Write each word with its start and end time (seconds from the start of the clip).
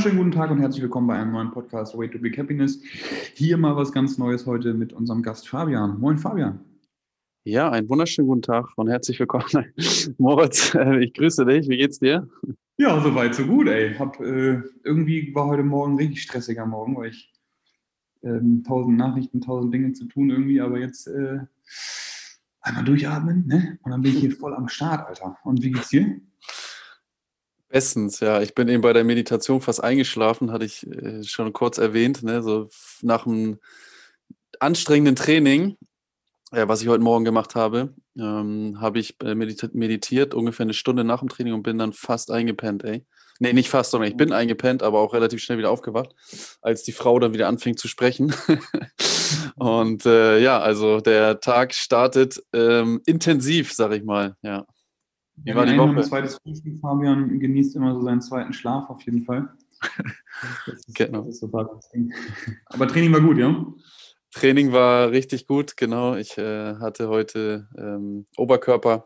wunderschönen 0.00 0.24
guten 0.24 0.40
Tag 0.40 0.50
und 0.50 0.60
herzlich 0.60 0.80
willkommen 0.80 1.08
bei 1.08 1.18
einem 1.18 1.32
neuen 1.32 1.50
Podcast 1.50 1.94
Way 1.94 2.08
to 2.08 2.18
Big 2.18 2.38
Happiness. 2.38 2.82
Hier 3.34 3.58
mal 3.58 3.76
was 3.76 3.92
ganz 3.92 4.16
Neues 4.16 4.46
heute 4.46 4.72
mit 4.72 4.94
unserem 4.94 5.22
Gast 5.22 5.46
Fabian. 5.46 6.00
Moin 6.00 6.16
Fabian. 6.16 6.58
Ja, 7.44 7.70
einen 7.70 7.86
wunderschönen 7.86 8.26
guten 8.26 8.40
Tag 8.40 8.70
und 8.76 8.88
herzlich 8.88 9.20
willkommen. 9.20 9.66
Moritz, 10.16 10.74
äh, 10.74 11.04
ich 11.04 11.12
grüße 11.12 11.44
dich. 11.44 11.68
Wie 11.68 11.76
geht's 11.76 11.98
dir? 11.98 12.26
Ja, 12.78 12.98
soweit, 13.02 13.34
so 13.34 13.44
gut, 13.44 13.68
ey. 13.68 13.94
Hab, 13.96 14.18
äh, 14.20 14.62
irgendwie 14.84 15.34
war 15.34 15.48
heute 15.48 15.64
Morgen 15.64 15.96
richtig 15.96 16.22
stressiger 16.22 16.64
Morgen, 16.64 16.96
weil 16.96 17.10
ich 17.10 17.30
ähm, 18.22 18.64
tausend 18.66 18.96
Nachrichten, 18.96 19.42
tausend 19.42 19.74
Dinge 19.74 19.92
zu 19.92 20.06
tun 20.06 20.30
irgendwie, 20.30 20.62
aber 20.62 20.78
jetzt 20.78 21.08
äh, 21.08 21.40
einmal 22.62 22.84
durchatmen, 22.84 23.46
ne? 23.46 23.78
Und 23.82 23.90
dann 23.90 24.00
bin 24.00 24.14
ich 24.14 24.20
hier 24.20 24.32
voll 24.38 24.54
am 24.54 24.68
Start, 24.68 25.06
Alter. 25.06 25.36
Und 25.44 25.62
wie 25.62 25.72
geht's 25.72 25.90
dir? 25.90 26.22
Bestens, 27.70 28.18
ja. 28.18 28.42
Ich 28.42 28.54
bin 28.54 28.68
eben 28.68 28.82
bei 28.82 28.92
der 28.92 29.04
Meditation 29.04 29.60
fast 29.60 29.82
eingeschlafen, 29.82 30.50
hatte 30.50 30.64
ich 30.64 30.84
äh, 30.88 31.22
schon 31.22 31.52
kurz 31.52 31.78
erwähnt. 31.78 32.22
Ne? 32.24 32.42
So 32.42 32.68
nach 33.00 33.26
einem 33.26 33.60
anstrengenden 34.58 35.14
Training, 35.14 35.76
äh, 36.50 36.66
was 36.66 36.82
ich 36.82 36.88
heute 36.88 37.04
Morgen 37.04 37.24
gemacht 37.24 37.54
habe, 37.54 37.94
ähm, 38.18 38.80
habe 38.80 38.98
ich 38.98 39.14
äh, 39.22 39.36
meditiert, 39.36 39.76
meditiert, 39.76 40.34
ungefähr 40.34 40.64
eine 40.64 40.74
Stunde 40.74 41.04
nach 41.04 41.20
dem 41.20 41.28
Training 41.28 41.54
und 41.54 41.62
bin 41.62 41.78
dann 41.78 41.92
fast 41.92 42.32
eingepennt, 42.32 42.82
ey. 42.82 43.06
Nee, 43.38 43.52
nicht 43.52 43.70
fast, 43.70 43.92
sondern 43.92 44.10
ich 44.10 44.16
bin 44.16 44.32
eingepennt, 44.32 44.82
aber 44.82 44.98
auch 44.98 45.14
relativ 45.14 45.40
schnell 45.40 45.56
wieder 45.56 45.70
aufgewacht, 45.70 46.14
als 46.60 46.82
die 46.82 46.92
Frau 46.92 47.18
dann 47.20 47.32
wieder 47.32 47.48
anfing 47.48 47.76
zu 47.76 47.86
sprechen. 47.86 48.34
und 49.54 50.04
äh, 50.04 50.40
ja, 50.40 50.58
also 50.60 51.00
der 51.00 51.40
Tag 51.40 51.72
startet 51.72 52.42
ähm, 52.52 53.00
intensiv, 53.06 53.72
sag 53.72 53.92
ich 53.92 54.02
mal, 54.02 54.34
ja. 54.42 54.66
Wie 55.36 55.54
war 55.54 55.66
die 55.66 55.76
Woche? 55.76 55.96
Ein 55.96 56.02
zweites 56.02 56.38
Frühstück, 56.42 56.80
Fabian 56.80 57.38
genießt 57.38 57.76
immer 57.76 57.94
so 57.94 58.02
seinen 58.02 58.20
zweiten 58.20 58.52
Schlaf 58.52 58.88
auf 58.90 59.02
jeden 59.02 59.24
Fall. 59.24 59.48
Das 60.66 60.86
ist, 60.86 60.94
genau. 60.94 61.22
das 61.22 61.42
ist 61.42 61.52
das 61.52 61.90
Ding. 61.90 62.14
Aber 62.66 62.88
Training 62.88 63.12
war 63.12 63.20
gut, 63.20 63.36
ja? 63.36 63.66
Training 64.32 64.72
war 64.72 65.10
richtig 65.10 65.46
gut, 65.46 65.76
genau. 65.76 66.14
Ich 66.16 66.38
äh, 66.38 66.76
hatte 66.76 67.08
heute 67.08 67.68
ähm, 67.76 68.26
Oberkörper, 68.36 69.04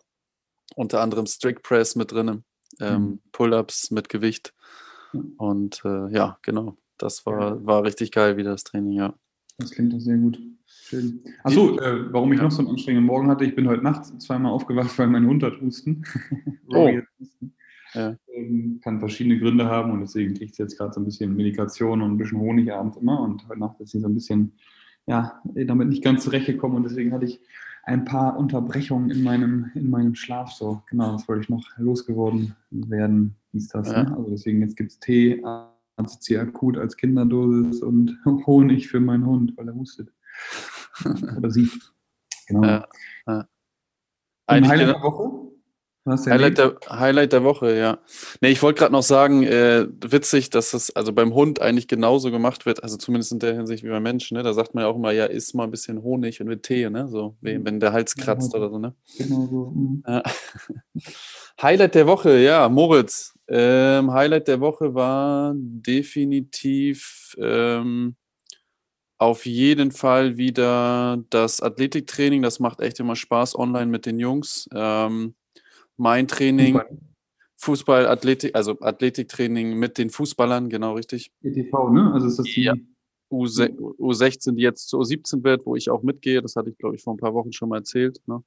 unter 0.76 1.00
anderem 1.00 1.26
Strict 1.26 1.62
Press 1.62 1.96
mit 1.96 2.12
drin, 2.12 2.44
ähm, 2.80 3.02
mhm. 3.02 3.20
Pull-ups 3.32 3.90
mit 3.90 4.08
Gewicht. 4.08 4.54
Und 5.36 5.82
äh, 5.84 6.12
ja, 6.12 6.38
genau. 6.42 6.76
Das 6.98 7.26
war, 7.26 7.64
war 7.64 7.82
richtig 7.82 8.12
geil 8.12 8.36
wieder 8.36 8.52
das 8.52 8.64
Training, 8.64 8.92
ja. 8.92 9.14
Das 9.58 9.70
klingt 9.70 9.92
doch 9.92 10.00
sehr 10.00 10.16
gut. 10.16 10.40
Schön. 10.66 11.20
Achso, 11.42 11.78
äh, 11.78 12.12
warum 12.12 12.32
ich 12.32 12.40
noch 12.40 12.50
so 12.50 12.60
einen 12.60 12.70
anstrengenden 12.70 13.06
Morgen 13.06 13.28
hatte, 13.28 13.44
ich 13.44 13.54
bin 13.54 13.68
heute 13.68 13.82
Nacht 13.82 14.20
zweimal 14.20 14.52
aufgewacht, 14.52 14.98
weil 14.98 15.06
mein 15.06 15.26
Hund 15.26 15.42
hat 15.42 15.60
Husten. 15.60 16.04
oh. 16.68 16.90
Ja. 17.94 18.16
Ähm, 18.34 18.80
kann 18.82 18.98
verschiedene 18.98 19.38
Gründe 19.38 19.66
haben 19.66 19.92
und 19.92 20.00
deswegen 20.00 20.34
kriegt 20.34 20.56
sie 20.56 20.62
jetzt 20.62 20.76
gerade 20.76 20.92
so 20.92 21.00
ein 21.00 21.04
bisschen 21.04 21.36
Medikation 21.36 22.02
und 22.02 22.12
ein 22.12 22.18
bisschen 22.18 22.40
Honig 22.40 22.72
abends 22.72 22.96
immer 22.96 23.20
und 23.20 23.46
heute 23.48 23.60
Nacht 23.60 23.80
ist 23.80 23.92
sie 23.92 24.00
so 24.00 24.08
ein 24.08 24.14
bisschen, 24.14 24.52
ja, 25.06 25.40
damit 25.44 25.88
nicht 25.88 26.02
ganz 26.02 26.24
zurechtgekommen 26.24 26.76
und 26.76 26.82
deswegen 26.82 27.12
hatte 27.12 27.26
ich 27.26 27.40
ein 27.84 28.04
paar 28.04 28.36
Unterbrechungen 28.36 29.10
in 29.10 29.22
meinem, 29.22 29.70
in 29.74 29.90
meinem 29.90 30.16
Schlaf 30.16 30.50
so. 30.50 30.82
Genau, 30.90 31.12
das 31.12 31.28
wollte 31.28 31.42
ich 31.42 31.48
noch 31.48 31.64
losgeworden 31.76 32.56
werden, 32.70 33.36
hieß 33.52 33.68
das. 33.68 33.92
Ja. 33.92 34.04
Ne? 34.04 34.16
Also 34.16 34.30
deswegen, 34.30 34.60
jetzt 34.60 34.76
gibt 34.76 34.90
es 34.90 34.98
Tee, 34.98 35.40
ACC 35.96 36.38
akut 36.38 36.76
als 36.76 36.96
Kinderdosis 36.96 37.82
und 37.82 38.18
Honig 38.46 38.88
für 38.88 39.00
meinen 39.00 39.26
Hund, 39.26 39.56
weil 39.56 39.68
er 39.68 39.74
hustet. 39.74 40.12
Oder 41.36 41.50
sie. 41.50 41.70
Genau. 42.46 42.64
Ja, 42.66 42.88
ja. 43.26 43.48
Highlight 44.50 44.88
der 44.88 45.02
Woche? 45.02 45.43
Highlight 46.06 46.58
der, 46.58 46.76
Highlight 46.90 47.32
der, 47.32 47.44
Woche, 47.44 47.76
ja. 47.76 47.98
Nee, 48.42 48.50
ich 48.50 48.62
wollte 48.62 48.80
gerade 48.80 48.92
noch 48.92 49.02
sagen, 49.02 49.42
äh, 49.42 49.86
witzig, 50.04 50.50
dass 50.50 50.72
das 50.72 50.94
also 50.94 51.14
beim 51.14 51.32
Hund 51.32 51.62
eigentlich 51.62 51.88
genauso 51.88 52.30
gemacht 52.30 52.66
wird, 52.66 52.82
also 52.82 52.98
zumindest 52.98 53.32
in 53.32 53.38
der 53.38 53.54
Hinsicht 53.54 53.84
wie 53.84 53.88
beim 53.88 54.02
Menschen, 54.02 54.36
ne? 54.36 54.42
Da 54.42 54.52
sagt 54.52 54.74
man 54.74 54.84
ja 54.84 54.90
auch 54.90 54.96
immer, 54.96 55.12
ja, 55.12 55.24
isst 55.24 55.54
mal 55.54 55.64
ein 55.64 55.70
bisschen 55.70 56.02
Honig 56.02 56.42
und 56.42 56.48
mit 56.48 56.62
Tee, 56.62 56.90
ne? 56.90 57.08
So, 57.08 57.36
wenn, 57.40 57.64
wenn 57.64 57.80
der 57.80 57.94
Hals 57.94 58.16
kratzt 58.16 58.52
ja, 58.52 58.58
oder 58.58 58.68
so, 58.68 58.78
ne? 58.78 58.94
Genau 59.16 59.46
so. 59.50 59.72
Mhm. 59.74 60.02
Ja. 60.06 60.22
Highlight 61.62 61.94
der 61.94 62.06
Woche, 62.06 62.38
ja, 62.38 62.68
Moritz. 62.68 63.34
Ähm, 63.48 64.12
Highlight 64.12 64.48
der 64.48 64.60
Woche 64.60 64.94
war 64.94 65.54
definitiv 65.56 67.34
ähm, 67.38 68.16
auf 69.16 69.46
jeden 69.46 69.90
Fall 69.90 70.36
wieder 70.36 71.22
das 71.30 71.62
Athletiktraining. 71.62 72.42
Das 72.42 72.60
macht 72.60 72.80
echt 72.80 73.00
immer 73.00 73.16
Spaß 73.16 73.58
online 73.58 73.86
mit 73.86 74.06
den 74.06 74.18
Jungs. 74.18 74.68
Ähm, 74.74 75.34
mein 75.96 76.28
Training, 76.28 76.80
Fußball, 77.56 78.06
Athletik, 78.06 78.54
also 78.54 78.78
Athletiktraining 78.80 79.78
mit 79.78 79.98
den 79.98 80.10
Fußballern, 80.10 80.68
genau 80.68 80.94
richtig. 80.94 81.32
ETV, 81.42 81.90
ne? 81.90 82.12
Also 82.12 82.26
ist 82.26 82.38
das 82.38 82.46
die 82.46 82.64
ja. 82.64 82.74
U16, 83.30 84.52
die 84.54 84.62
jetzt 84.62 84.88
zu 84.88 84.98
U17 84.98 85.42
wird, 85.42 85.66
wo 85.66 85.74
ich 85.74 85.90
auch 85.90 86.02
mitgehe. 86.02 86.42
Das 86.42 86.56
hatte 86.56 86.70
ich, 86.70 86.78
glaube 86.78 86.96
ich, 86.96 87.02
vor 87.02 87.14
ein 87.14 87.18
paar 87.18 87.34
Wochen 87.34 87.52
schon 87.52 87.68
mal 87.68 87.78
erzählt. 87.78 88.20
Ne? 88.26 88.42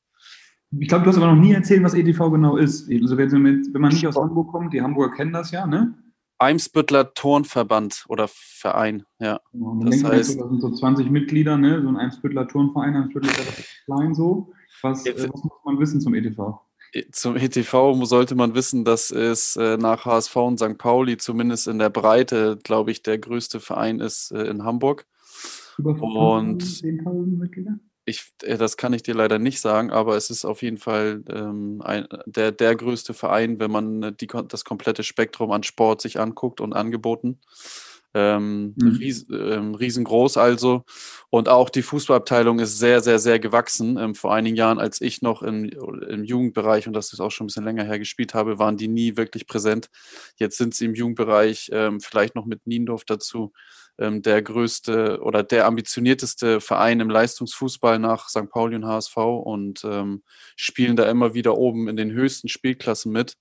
Ich 0.80 0.88
glaube, 0.88 1.03
du 1.03 1.09
hast 1.09 1.18
aber 1.18 1.28
noch 1.28 1.41
nie 1.41 1.53
erzählt, 1.53 1.84
was 1.84 1.94
ETV 1.94 2.31
genau 2.31 2.57
ist. 2.57 2.90
Also 2.91 3.18
wenn, 3.18 3.31
man 3.74 3.91
nicht 3.91 4.07
aus 4.07 4.18
Hamburg 4.18 4.52
kommt, 4.52 4.74
die 4.74 4.81
Hamburger 4.81 5.16
kennen 5.16 5.34
das 5.34 5.52
ja, 5.52 5.66
ne? 5.66 5.96
Eimsbüttler 6.40 7.13
Turnverband 7.16 8.06
oder 8.09 8.28
Verein, 8.30 9.03
ja. 9.19 9.40
Genau, 9.53 9.84
das 9.84 10.03
heißt, 10.03 10.40
das 10.40 10.50
sind 10.50 10.62
so 10.62 10.69
20 10.69 11.09
Mitglieder, 11.09 11.57
ne? 11.57 11.81
so 11.81 11.88
ein 11.88 11.97
Eimsbüttler 11.97 12.47
Turnverein, 12.47 12.96
Eimsbüttler 12.96 13.31
ist 13.31 13.86
klein 13.86 14.13
so. 14.13 14.52
Was, 14.84 15.06
äh, 15.07 15.16
was, 15.16 15.44
muss 15.44 15.53
man 15.66 15.80
wissen 15.80 16.00
zum 16.00 16.13
ETV? 16.13 16.59
Zum 17.12 17.36
ETV 17.36 18.03
sollte 18.06 18.36
man 18.36 18.56
wissen, 18.56 18.86
dass 18.86 19.12
es 19.12 19.56
äh, 19.56 19.78
nach 19.78 20.06
HSV 20.06 20.36
und 20.36 20.59
St. 20.59 20.78
Pauli 20.78 21.18
zumindest 21.18 21.68
in 21.68 21.80
der 21.80 21.90
Breite, 21.90 22.58
glaube 22.64 22.92
ich, 22.92 23.03
der 23.03 23.18
größte 23.18 23.59
Verein 23.59 24.00
ist 24.00 24.31
äh, 24.31 24.44
in 24.44 24.64
Hamburg. 24.64 25.06
Über 25.78 25.92
und 26.02 26.64
10.000 26.64 27.38
Mitglieder? 27.38 27.80
Ich, 28.06 28.31
äh, 28.44 28.58
das 28.58 28.78
kann 28.78 28.94
ich 28.94 29.03
dir 29.03 29.14
leider 29.14 29.38
nicht 29.38 29.59
sagen, 29.59 29.92
aber 29.92 30.16
es 30.16 30.30
ist 30.30 30.46
auf 30.46 30.62
jeden 30.62 30.78
Fall 30.78 31.24
ähm, 31.30 31.81
ein, 31.84 32.08
der, 32.25 32.52
der 32.52 32.75
größte 32.75 33.14
Verein, 33.14 33.59
wenn 33.59 33.69
man 33.69 34.04
äh, 34.04 34.14
die, 34.14 34.28
das 34.48 34.64
komplette 34.64 35.04
Spektrum 35.04 35.52
an 35.52 35.64
Sport 35.64 36.02
sich 36.02 36.19
anguckt 36.19 36.62
und 36.62 36.74
angeboten. 36.74 37.40
Ähm, 38.13 38.73
mhm. 38.78 38.97
ries, 38.97 39.25
ähm, 39.29 39.75
riesengroß 39.75 40.38
also. 40.38 40.84
Und 41.29 41.50
auch 41.50 41.69
die 41.69 41.81
Fußballabteilung 41.81 42.59
ist 42.59 42.79
sehr, 42.79 43.01
sehr, 43.01 43.19
sehr 43.19 43.40
gewachsen. 43.40 43.97
Ähm, 43.97 44.16
vor 44.16 44.34
einigen 44.34 44.56
Jahren, 44.56 44.79
als 44.79 45.01
ich 45.01 45.22
noch 45.22 45.44
im, 45.44 45.66
im 45.66 46.23
Jugendbereich, 46.23 46.88
und 46.88 46.94
das 46.94 47.13
ist 47.13 47.19
auch 47.19 47.31
schon 47.31 47.45
ein 47.45 47.47
bisschen 47.47 47.66
länger 47.66 47.84
her, 47.84 48.00
gespielt 48.00 48.34
habe, 48.34 48.59
waren 48.59 48.78
die 48.78 48.88
nie 48.88 49.18
wirklich 49.18 49.45
präsent. 49.45 49.90
Jetzt 50.38 50.57
sind 50.57 50.73
sie 50.73 50.85
im 50.85 50.95
Jugendbereich, 50.95 51.69
ähm, 51.73 52.00
vielleicht 52.00 52.35
noch 52.35 52.45
mit 52.45 52.66
Niendorf 52.66 53.03
dazu, 53.06 53.51
ähm, 54.00 54.22
der 54.22 54.41
größte 54.41 55.19
oder 55.22 55.44
der 55.44 55.66
ambitionierteste 55.66 56.62
Verein 56.62 57.00
im 57.00 57.09
Leistungsfußball 57.09 58.00
nach 58.00 58.29
St. 58.29 58.50
Pauli 58.50 58.75
und 58.75 58.85
HSV 58.85 59.18
und 59.18 59.84
ähm, 59.84 60.24
spielen 60.56 60.95
da 60.95 61.09
immer 61.09 61.34
wieder 61.34 61.57
oben 61.57 61.88
in 61.88 61.97
den 61.97 62.12
höchsten 62.12 62.47
Spielklassen 62.47 63.12
mit. 63.12 63.35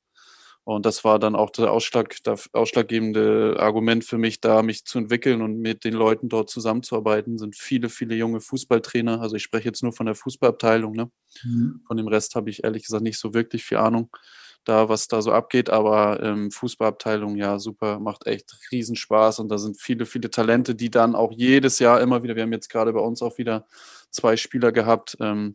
Und 0.66 0.84
das 0.84 1.04
war 1.04 1.20
dann 1.20 1.36
auch 1.36 1.50
der 1.50 1.70
Ausschlag, 1.70 2.16
das 2.24 2.52
ausschlaggebende 2.52 3.54
Argument 3.56 4.04
für 4.04 4.18
mich, 4.18 4.40
da 4.40 4.64
mich 4.64 4.84
zu 4.84 4.98
entwickeln 4.98 5.40
und 5.40 5.60
mit 5.60 5.84
den 5.84 5.94
Leuten 5.94 6.28
dort 6.28 6.50
zusammenzuarbeiten. 6.50 7.38
Sind 7.38 7.54
viele, 7.54 7.88
viele 7.88 8.16
junge 8.16 8.40
Fußballtrainer. 8.40 9.20
Also 9.20 9.36
ich 9.36 9.44
spreche 9.44 9.66
jetzt 9.66 9.84
nur 9.84 9.92
von 9.92 10.06
der 10.06 10.16
Fußballabteilung. 10.16 10.92
Ne? 10.92 11.08
Mhm. 11.44 11.82
Von 11.86 11.96
dem 11.96 12.08
Rest 12.08 12.34
habe 12.34 12.50
ich 12.50 12.64
ehrlich 12.64 12.82
gesagt 12.82 13.04
nicht 13.04 13.16
so 13.16 13.32
wirklich 13.32 13.64
viel 13.64 13.76
Ahnung 13.76 14.10
da, 14.64 14.88
was 14.88 15.06
da 15.06 15.22
so 15.22 15.30
abgeht. 15.30 15.70
Aber 15.70 16.20
ähm, 16.20 16.50
Fußballabteilung, 16.50 17.36
ja, 17.36 17.60
super, 17.60 18.00
macht 18.00 18.26
echt 18.26 18.58
Riesenspaß. 18.72 19.38
Und 19.38 19.50
da 19.50 19.58
sind 19.58 19.80
viele, 19.80 20.04
viele 20.04 20.30
Talente, 20.30 20.74
die 20.74 20.90
dann 20.90 21.14
auch 21.14 21.30
jedes 21.30 21.78
Jahr 21.78 22.00
immer 22.00 22.24
wieder, 22.24 22.34
wir 22.34 22.42
haben 22.42 22.52
jetzt 22.52 22.70
gerade 22.70 22.92
bei 22.92 22.98
uns 22.98 23.22
auch 23.22 23.38
wieder 23.38 23.68
zwei 24.10 24.36
Spieler 24.36 24.72
gehabt, 24.72 25.16
ähm, 25.20 25.54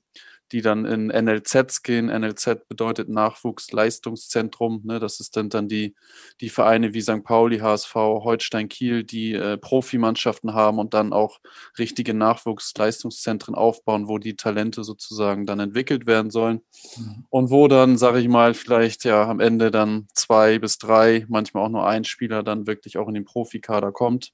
die 0.52 0.62
dann 0.62 0.86
in 0.86 1.08
NLZs 1.08 1.84
gehen. 1.84 2.08
NLZ 2.08 2.68
bedeutet 2.68 3.10
Nachwuchsleistungszentrum. 3.10 4.82
Ne? 4.84 5.00
Das 5.00 5.20
ist 5.20 5.38
dann, 5.38 5.50
dann 5.50 5.68
die, 5.68 5.96
die 6.42 6.50
Vereine 6.50 6.94
wie 6.94 7.02
St. 7.02 7.24
Pauli, 7.24 7.60
HSV, 7.60 7.96
Holstein 7.96 8.68
Kiel, 8.68 9.04
die 9.04 9.34
äh, 9.34 9.58
Profimannschaften 9.58 10.54
haben 10.54 10.80
und 10.80 10.94
dann 10.94 11.14
auch 11.14 11.40
richtige 11.78 12.14
Nachwuchsleistungszentren 12.14 13.56
aufbauen, 13.56 14.08
wo 14.08 14.18
die 14.18 14.36
Talente 14.36 14.84
sozusagen 14.84 15.46
dann 15.46 15.60
entwickelt 15.60 16.06
werden 16.06 16.32
sollen. 16.32 16.62
Mhm. 16.98 17.26
Und 17.30 17.50
wo 17.50 17.68
dann, 17.68 17.98
sage 17.98 18.20
ich 18.20 18.28
mal, 18.28 18.54
vielleicht 18.54 19.06
ja 19.06 19.28
am 19.30 19.40
Ende 19.40 19.72
dann 19.72 20.08
zwei 20.14 20.60
bis 20.60 20.78
drei, 20.78 21.26
manchmal 21.30 21.66
auch 21.66 21.70
nur 21.70 21.88
ein 21.88 22.04
Spieler 22.04 22.44
dann 22.44 22.68
wirklich 22.68 22.98
auch 22.98 23.08
in 23.08 23.14
den 23.14 23.26
Profikader 23.26 23.92
kommt. 23.92 24.34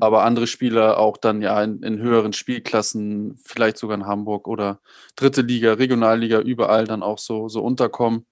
Aber 0.00 0.24
andere 0.24 0.46
Spieler 0.46 0.98
auch 0.98 1.16
dann 1.16 1.42
ja 1.42 1.62
in, 1.62 1.82
in, 1.82 1.98
höheren 1.98 2.32
Spielklassen, 2.32 3.38
vielleicht 3.44 3.78
sogar 3.78 3.96
in 3.96 4.06
Hamburg 4.06 4.48
oder 4.48 4.80
dritte 5.16 5.42
Liga, 5.42 5.74
Regionalliga, 5.74 6.40
überall 6.40 6.86
dann 6.86 7.02
auch 7.02 7.18
so, 7.18 7.48
so 7.48 7.62
unterkommen. 7.62 8.26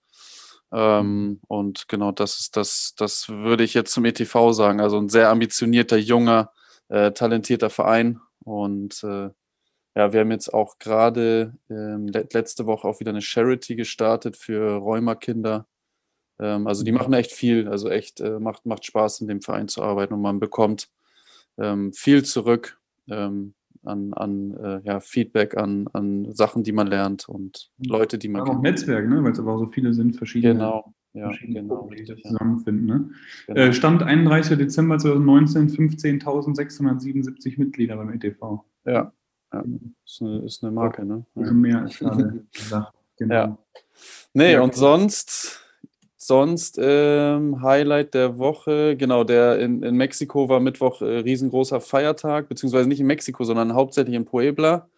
Ähm, 0.72 1.06
mhm. 1.06 1.40
und 1.46 1.88
genau 1.88 2.10
das 2.10 2.40
ist 2.40 2.56
das, 2.56 2.94
das 2.96 3.28
würde 3.28 3.62
ich 3.62 3.74
jetzt 3.74 3.92
zum 3.92 4.04
ETV 4.04 4.52
sagen. 4.52 4.80
Also 4.80 4.98
ein 4.98 5.08
sehr 5.08 5.30
ambitionierter, 5.30 5.96
junger, 5.96 6.52
äh, 6.88 7.12
talentierter 7.12 7.70
Verein. 7.70 8.20
Und 8.44 9.02
äh, 9.04 9.30
ja, 9.96 10.12
wir 10.12 10.20
haben 10.20 10.32
jetzt 10.32 10.52
auch 10.52 10.78
gerade 10.78 11.54
äh, 11.70 12.22
letzte 12.32 12.66
Woche 12.66 12.88
auch 12.88 13.00
wieder 13.00 13.10
eine 13.10 13.22
Charity 13.22 13.76
gestartet 13.76 14.36
für 14.36 14.76
Rheumakinder 14.78 15.66
Ähm, 16.40 16.66
also 16.66 16.84
die 16.84 16.92
mhm. 16.92 16.98
machen 16.98 17.12
echt 17.12 17.32
viel, 17.32 17.68
also 17.68 17.88
echt 17.90 18.20
äh, 18.20 18.38
macht, 18.40 18.66
macht 18.66 18.84
Spaß, 18.84 19.20
in 19.20 19.28
dem 19.28 19.40
Verein 19.42 19.68
zu 19.68 19.82
arbeiten 19.82 20.14
und 20.14 20.22
man 20.22 20.40
bekommt 20.40 20.88
ähm, 21.58 21.92
viel 21.92 22.24
zurück 22.24 22.78
ähm, 23.08 23.54
an, 23.84 24.14
an 24.14 24.56
äh, 24.56 24.80
ja, 24.84 25.00
Feedback, 25.00 25.56
an, 25.56 25.88
an 25.92 26.32
Sachen, 26.32 26.62
die 26.62 26.72
man 26.72 26.86
lernt 26.86 27.28
und. 27.28 27.70
Leute, 27.78 28.18
die 28.18 28.28
man. 28.28 28.42
Aber 28.42 28.52
auch 28.52 28.62
Netzwerk, 28.62 29.08
ne? 29.08 29.22
weil 29.22 29.32
es 29.32 29.38
aber 29.38 29.54
auch 29.54 29.58
so 29.58 29.66
viele 29.66 29.92
sind, 29.92 30.16
verschiedene. 30.16 30.54
Genau. 30.54 30.94
Ja, 31.12 31.30
genau, 31.42 31.88
die 31.92 32.00
richtig, 32.00 32.24
zusammenfinden. 32.24 32.86
Ne? 32.86 33.10
Genau. 33.46 33.60
Äh, 33.60 33.72
Stand 33.72 34.02
31. 34.02 34.58
Dezember 34.58 34.98
2019, 34.98 35.68
15.677 35.68 37.56
Mitglieder 37.56 37.96
beim 37.96 38.12
ETV. 38.12 38.64
Ja, 38.84 39.12
ja. 39.52 39.64
Ist, 40.04 40.22
eine, 40.22 40.38
ist 40.40 40.64
eine 40.64 40.72
Marke, 40.72 41.04
ne? 41.04 41.24
Ja. 41.36 41.52
mehr 41.52 41.82
als 41.82 41.98
gerade 41.98 42.44
gesagt. 42.52 42.92
Genau. 43.16 43.34
Ja. 43.34 43.58
Nee, 44.32 44.58
und 44.58 44.74
sonst, 44.74 45.63
sonst 46.26 46.78
ähm, 46.80 47.62
Highlight 47.62 48.14
der 48.14 48.38
Woche, 48.38 48.96
genau, 48.96 49.24
der 49.24 49.58
in, 49.60 49.82
in 49.82 49.96
Mexiko 49.96 50.48
war 50.48 50.60
Mittwoch 50.60 51.02
äh, 51.02 51.18
riesengroßer 51.18 51.80
Feiertag, 51.80 52.48
beziehungsweise 52.48 52.88
nicht 52.88 53.00
in 53.00 53.06
Mexiko, 53.06 53.44
sondern 53.44 53.74
hauptsächlich 53.74 54.14
in 54.16 54.24
Puebla. 54.24 54.88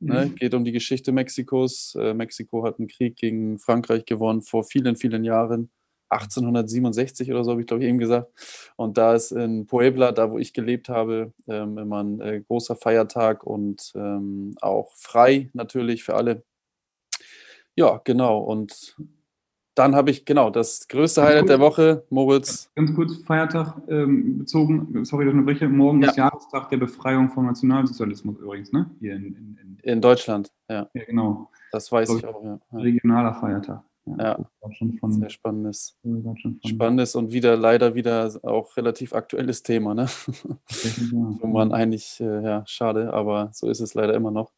Ne? 0.00 0.26
Mhm. 0.26 0.34
Geht 0.34 0.54
um 0.54 0.64
die 0.64 0.72
Geschichte 0.72 1.12
Mexikos. 1.12 1.94
Äh, 1.94 2.14
Mexiko 2.14 2.64
hat 2.64 2.78
einen 2.78 2.88
Krieg 2.88 3.16
gegen 3.16 3.58
Frankreich 3.58 4.04
gewonnen 4.04 4.42
vor 4.42 4.64
vielen, 4.64 4.96
vielen 4.96 5.24
Jahren. 5.24 5.70
1867 6.08 7.30
oder 7.30 7.44
so, 7.44 7.52
habe 7.52 7.62
ich 7.62 7.66
glaube 7.66 7.82
ich 7.82 7.88
eben 7.88 7.98
gesagt. 7.98 8.30
Und 8.76 8.98
da 8.98 9.14
ist 9.14 9.32
in 9.32 9.66
Puebla, 9.66 10.12
da 10.12 10.30
wo 10.30 10.38
ich 10.38 10.52
gelebt 10.52 10.88
habe, 10.88 11.32
ähm, 11.48 11.78
immer 11.78 12.02
ein 12.02 12.20
äh, 12.20 12.42
großer 12.46 12.76
Feiertag 12.76 13.44
und 13.44 13.92
ähm, 13.94 14.54
auch 14.60 14.92
frei 14.94 15.50
natürlich 15.54 16.04
für 16.04 16.14
alle. 16.14 16.42
Ja, 17.74 18.00
genau. 18.04 18.40
Und 18.40 18.96
dann 19.74 19.94
habe 19.94 20.10
ich, 20.10 20.24
genau, 20.24 20.50
das 20.50 20.86
größte 20.88 21.22
Highlight 21.22 21.48
der 21.48 21.60
Woche, 21.60 22.04
Moritz. 22.10 22.70
Ganz 22.74 22.94
kurz, 22.94 23.16
Feiertag 23.24 23.80
ähm, 23.88 24.38
bezogen, 24.38 25.04
sorry, 25.04 25.24
dass 25.24 25.32
ich 25.32 25.38
unterbreche, 25.38 25.68
morgen 25.68 26.02
ja. 26.02 26.10
ist 26.10 26.16
Jahrestag 26.16 26.68
der 26.70 26.76
Befreiung 26.76 27.30
vom 27.30 27.46
Nationalsozialismus 27.46 28.38
übrigens, 28.38 28.72
ne? 28.72 28.90
Hier 29.00 29.14
in, 29.16 29.24
in, 29.24 29.58
in, 29.62 29.78
in 29.82 30.00
Deutschland, 30.00 30.52
ja. 30.68 30.88
Ja, 30.92 31.04
genau. 31.04 31.50
Das 31.70 31.90
weiß 31.90 32.10
ich, 32.10 32.16
ich 32.18 32.26
auch, 32.26 32.44
ja. 32.44 32.58
Regionaler 32.72 33.34
Feiertag. 33.34 33.82
Ja, 34.04 34.16
ja. 34.18 34.70
Schon 34.72 34.94
von, 34.94 35.12
sehr 35.12 35.30
spannendes. 35.30 35.96
Spannendes 36.66 37.14
und 37.14 37.32
wieder 37.32 37.56
leider 37.56 37.94
wieder 37.94 38.32
auch 38.42 38.76
relativ 38.76 39.12
aktuelles 39.12 39.62
Thema, 39.62 39.94
ne? 39.94 40.06
Wo 41.12 41.46
man 41.46 41.72
eigentlich, 41.72 42.20
äh, 42.20 42.42
ja, 42.42 42.64
schade, 42.66 43.12
aber 43.12 43.50
so 43.52 43.68
ist 43.68 43.80
es 43.80 43.94
leider 43.94 44.14
immer 44.14 44.32
noch. 44.32 44.52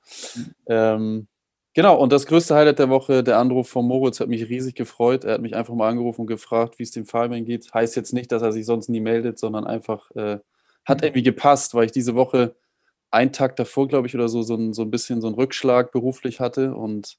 Ähm, 0.67 1.29
genau, 1.75 1.99
und 2.01 2.13
das 2.13 2.27
größte 2.27 2.55
Highlight 2.55 2.79
der 2.79 2.89
Woche, 2.91 3.23
der 3.23 3.39
Anruf 3.39 3.69
von 3.69 3.87
Moritz 3.87 4.21
hat 4.21 4.29
mich 4.29 4.49
riesig 4.49 4.75
gefreut. 4.75 5.25
Er 5.25 5.35
hat 5.35 5.43
mich 5.43 5.55
einfach 5.55 5.75
mal 5.75 5.89
angerufen 5.91 6.23
und 6.23 6.27
gefragt, 6.29 6.79
wie 6.79 6.85
es 6.85 6.91
dem 6.93 7.07
Fabian 7.07 7.45
geht. 7.45 7.73
Heißt 7.75 7.97
jetzt 7.97 8.13
nicht, 8.13 8.33
dass 8.33 8.43
er 8.43 8.53
sich 8.53 8.67
sonst 8.67 8.89
nie 8.89 9.01
meldet, 9.01 9.39
sondern 9.39 9.67
einfach 9.67 10.11
äh, 10.13 10.39
hat 10.85 11.03
irgendwie 11.03 11.23
gepasst, 11.23 11.75
weil 11.75 11.87
ich 11.87 11.93
diese 11.93 12.15
Woche 12.15 12.57
einen 13.11 13.33
Tag 13.33 13.57
davor, 13.57 13.89
glaube 13.89 14.07
ich, 14.07 14.15
oder 14.15 14.29
so, 14.29 14.43
so 14.43 14.55
ein, 14.57 14.73
so 14.73 14.83
ein 14.83 14.91
bisschen 14.91 15.21
so 15.21 15.29
einen 15.29 15.37
Rückschlag 15.37 15.93
beruflich 15.93 16.41
hatte 16.41 16.75
und 16.75 17.19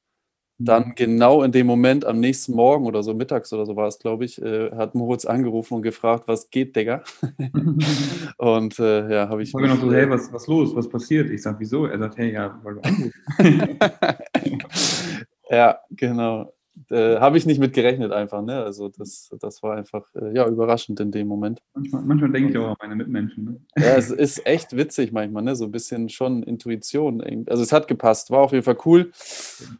dann 0.57 0.90
mhm. 0.90 0.96
genau 0.96 1.44
in 1.44 1.52
dem 1.52 1.68
Moment, 1.68 2.06
am 2.06 2.19
nächsten 2.19 2.54
Morgen 2.54 2.86
oder 2.86 3.04
so, 3.04 3.13
mittags 3.13 3.52
oder 3.52 3.66
so 3.66 3.75
war 3.75 3.88
es, 3.88 4.00
glaube 4.00 4.25
ich, 4.25 4.42
äh, 4.42 4.72
hat 4.72 4.96
Moritz 4.96 5.25
angerufen 5.25 5.75
und 5.75 5.81
gefragt, 5.81 6.28
was 6.28 6.50
geht, 6.50 6.75
Digga? 6.75 7.04
und 8.38 8.80
äh, 8.80 9.13
ja, 9.13 9.30
habe 9.30 9.44
ich. 9.44 9.50
Ich 9.50 9.56
habe 9.56 9.68
noch 9.68 9.80
so, 9.80 9.92
hey, 9.92 10.10
was, 10.10 10.31
was 10.31 10.48
los? 10.48 10.75
Was 10.75 10.90
passiert? 10.90 11.30
Ich 11.30 11.42
sage, 11.42 11.57
wieso? 11.60 11.86
Er 11.86 12.00
sagt, 12.00 12.18
hey, 12.18 12.34
ja, 12.34 12.60
weil 12.63 12.75
du 12.75 12.81
anrufst. 12.81 13.13
ja, 15.50 15.80
genau 15.92 16.55
äh, 16.89 17.19
habe 17.19 17.38
ich 17.38 17.45
nicht 17.45 17.60
mit 17.60 17.74
gerechnet 17.74 18.12
einfach. 18.12 18.42
Ne? 18.42 18.63
Also 18.63 18.89
das, 18.89 19.30
das 19.39 19.63
war 19.63 19.75
einfach 19.75 20.04
äh, 20.16 20.36
ja, 20.36 20.48
überraschend 20.48 21.00
in 21.00 21.12
dem 21.12 21.27
Moment. 21.27 21.62
Manchmal, 21.74 22.01
manchmal 22.04 22.31
denke 22.31 22.51
ich 22.51 22.57
auch 22.57 22.69
an 22.69 22.75
meine 22.80 22.95
Mitmenschen. 22.95 23.45
Ne? 23.45 23.60
Ja, 23.77 23.95
es 23.95 24.12
ist 24.12 24.45
echt 24.45 24.75
witzig 24.75 25.12
manchmal, 25.12 25.44
ne? 25.44 25.56
so 25.56 25.66
ein 25.66 25.72
bisschen 25.72 26.10
schon 26.10 26.44
Intuition. 26.44 27.22
Also 27.48 27.63
es 27.63 27.72
hat 27.72 27.88
gepasst, 27.88 28.31
war 28.31 28.39
auf 28.39 28.51
jeden 28.51 28.63
Fall 28.63 28.77
cool. 28.86 29.12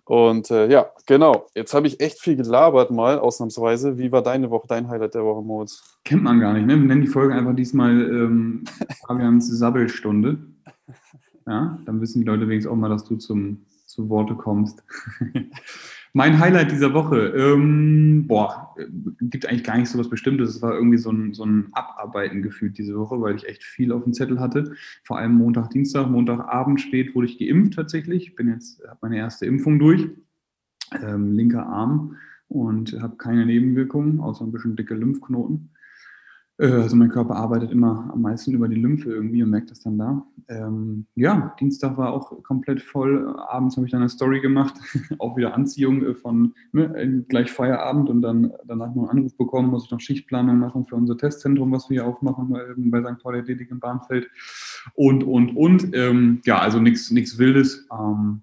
Und 0.06 0.50
äh, 0.52 0.70
ja, 0.70 0.88
genau. 1.06 1.48
Jetzt 1.54 1.74
habe 1.74 1.88
ich 1.88 2.00
echt 2.00 2.20
viel 2.20 2.36
gelabert 2.36 2.92
mal, 2.92 3.20
ausnahmsweise. 3.20 3.98
Wie 3.98 4.12
war 4.12 4.24
deine 4.24 4.50
Woche, 4.50 4.68
dein 4.68 4.88
Highlight 4.88 5.16
der 5.16 5.24
Woche, 5.24 5.44
Moritz? 5.44 6.00
Kennt 6.04 6.24
man 6.24 6.40
gar 6.40 6.54
nicht. 6.54 6.66
Ne? 6.66 6.76
Wir 6.76 6.88
nennen 6.88 7.02
die 7.02 7.08
Folge 7.08 7.34
einfach 7.34 7.56
diesmal 7.56 7.92
ähm, 7.92 8.64
Fabians 9.08 9.48
Sabbelstunde. 9.48 10.38
Ja, 11.48 11.78
dann 11.86 12.02
wissen 12.02 12.22
die 12.22 12.26
Leute 12.26 12.48
wenigstens 12.48 12.72
auch 12.72 12.76
mal, 12.76 12.90
dass 12.90 13.04
du 13.04 13.18
zum, 13.18 13.66
zu 13.86 14.10
Worte 14.10 14.34
kommst. 14.36 14.84
Mein 16.18 16.40
Highlight 16.40 16.72
dieser 16.72 16.94
Woche, 16.94 17.28
ähm, 17.36 18.26
boah, 18.26 18.74
gibt 19.20 19.46
eigentlich 19.46 19.66
gar 19.66 19.78
nicht 19.78 19.90
so 19.90 20.00
was 20.00 20.10
Bestimmtes. 20.10 20.52
Es 20.52 20.62
war 20.62 20.74
irgendwie 20.74 20.98
so 20.98 21.12
ein, 21.12 21.34
so 21.34 21.46
ein 21.46 21.68
Abarbeiten 21.74 22.42
gefühlt 22.42 22.78
diese 22.78 22.98
Woche, 22.98 23.20
weil 23.20 23.36
ich 23.36 23.46
echt 23.46 23.66
viel 23.66 23.92
auf 23.92 24.06
dem 24.06 24.14
Zettel 24.14 24.40
hatte. 24.40 24.76
Vor 25.04 25.18
allem 25.18 25.34
Montag, 25.34 25.72
Dienstag, 25.72 26.10
Montagabend 26.10 26.80
spät 26.80 27.14
wurde 27.16 27.28
ich 27.28 27.38
geimpft 27.38 27.74
tatsächlich. 27.74 28.28
Ich 28.28 28.36
bin 28.36 28.48
jetzt, 28.48 28.82
habe 28.88 29.00
meine 29.02 29.18
erste 29.18 29.46
Impfung 29.46 29.78
durch, 29.78 30.08
ähm, 31.04 31.34
linker 31.34 31.66
Arm 31.66 32.16
und 32.48 32.98
habe 33.02 33.18
keine 33.18 33.46
Nebenwirkungen, 33.46 34.22
außer 34.22 34.46
ein 34.46 34.54
bisschen 34.54 34.78
dicke 34.78 34.96
Lymphknoten. 34.96 35.72
Äh, 36.58 36.68
also 36.68 36.96
mein 36.96 37.10
Körper 37.10 37.36
arbeitet 37.36 37.72
immer 37.72 38.10
am 38.12 38.22
meisten 38.22 38.54
über 38.54 38.68
die 38.68 38.76
Lymphe 38.76 39.10
irgendwie 39.10 39.44
und 39.44 39.50
merkt 39.50 39.72
das 39.72 39.82
dann 39.82 39.98
da. 39.98 40.26
Ähm, 40.48 41.06
ja, 41.16 41.56
Dienstag 41.60 41.98
war 41.98 42.14
auch 42.14 42.44
komplett 42.44 42.82
voll. 42.82 43.36
Abends 43.48 43.76
habe 43.76 43.86
ich 43.86 43.92
dann 43.92 44.02
eine 44.02 44.10
Story 44.10 44.42
gemacht, 44.42 44.76
auch 45.20 45.36
wieder 45.36 45.54
Anziehung 45.54 46.04
äh, 46.04 46.14
von 46.14 46.54
ne, 46.72 47.26
gleich 47.28 47.52
Feierabend 47.52 48.10
und 48.10 48.22
dann 48.22 48.54
danach 48.66 48.94
noch 48.96 49.10
einen 49.10 49.20
Anruf 49.20 49.36
bekommen, 49.38 49.70
muss 49.70 49.86
ich 49.86 49.92
noch 49.92 50.00
Schichtplanung 50.00 50.58
machen 50.58 50.86
für 50.86 50.96
unser 50.96 51.18
Testzentrum, 51.18 51.72
was 51.72 51.90
wir 51.90 52.02
hier 52.02 52.08
aufmachen 52.08 52.50
bei, 52.50 53.02
bei 53.02 53.02
St. 53.02 53.22
Pauli 53.22 53.40
Athletik 53.40 53.72
im 53.72 53.80
Bahnfeld 53.80 54.30
und, 54.94 55.24
und, 55.24 55.56
und. 55.56 55.96
Ähm, 55.96 56.42
ja, 56.46 56.60
also 56.60 56.80
nichts 56.80 57.38
Wildes. 57.38 57.88
Ähm, 57.92 58.42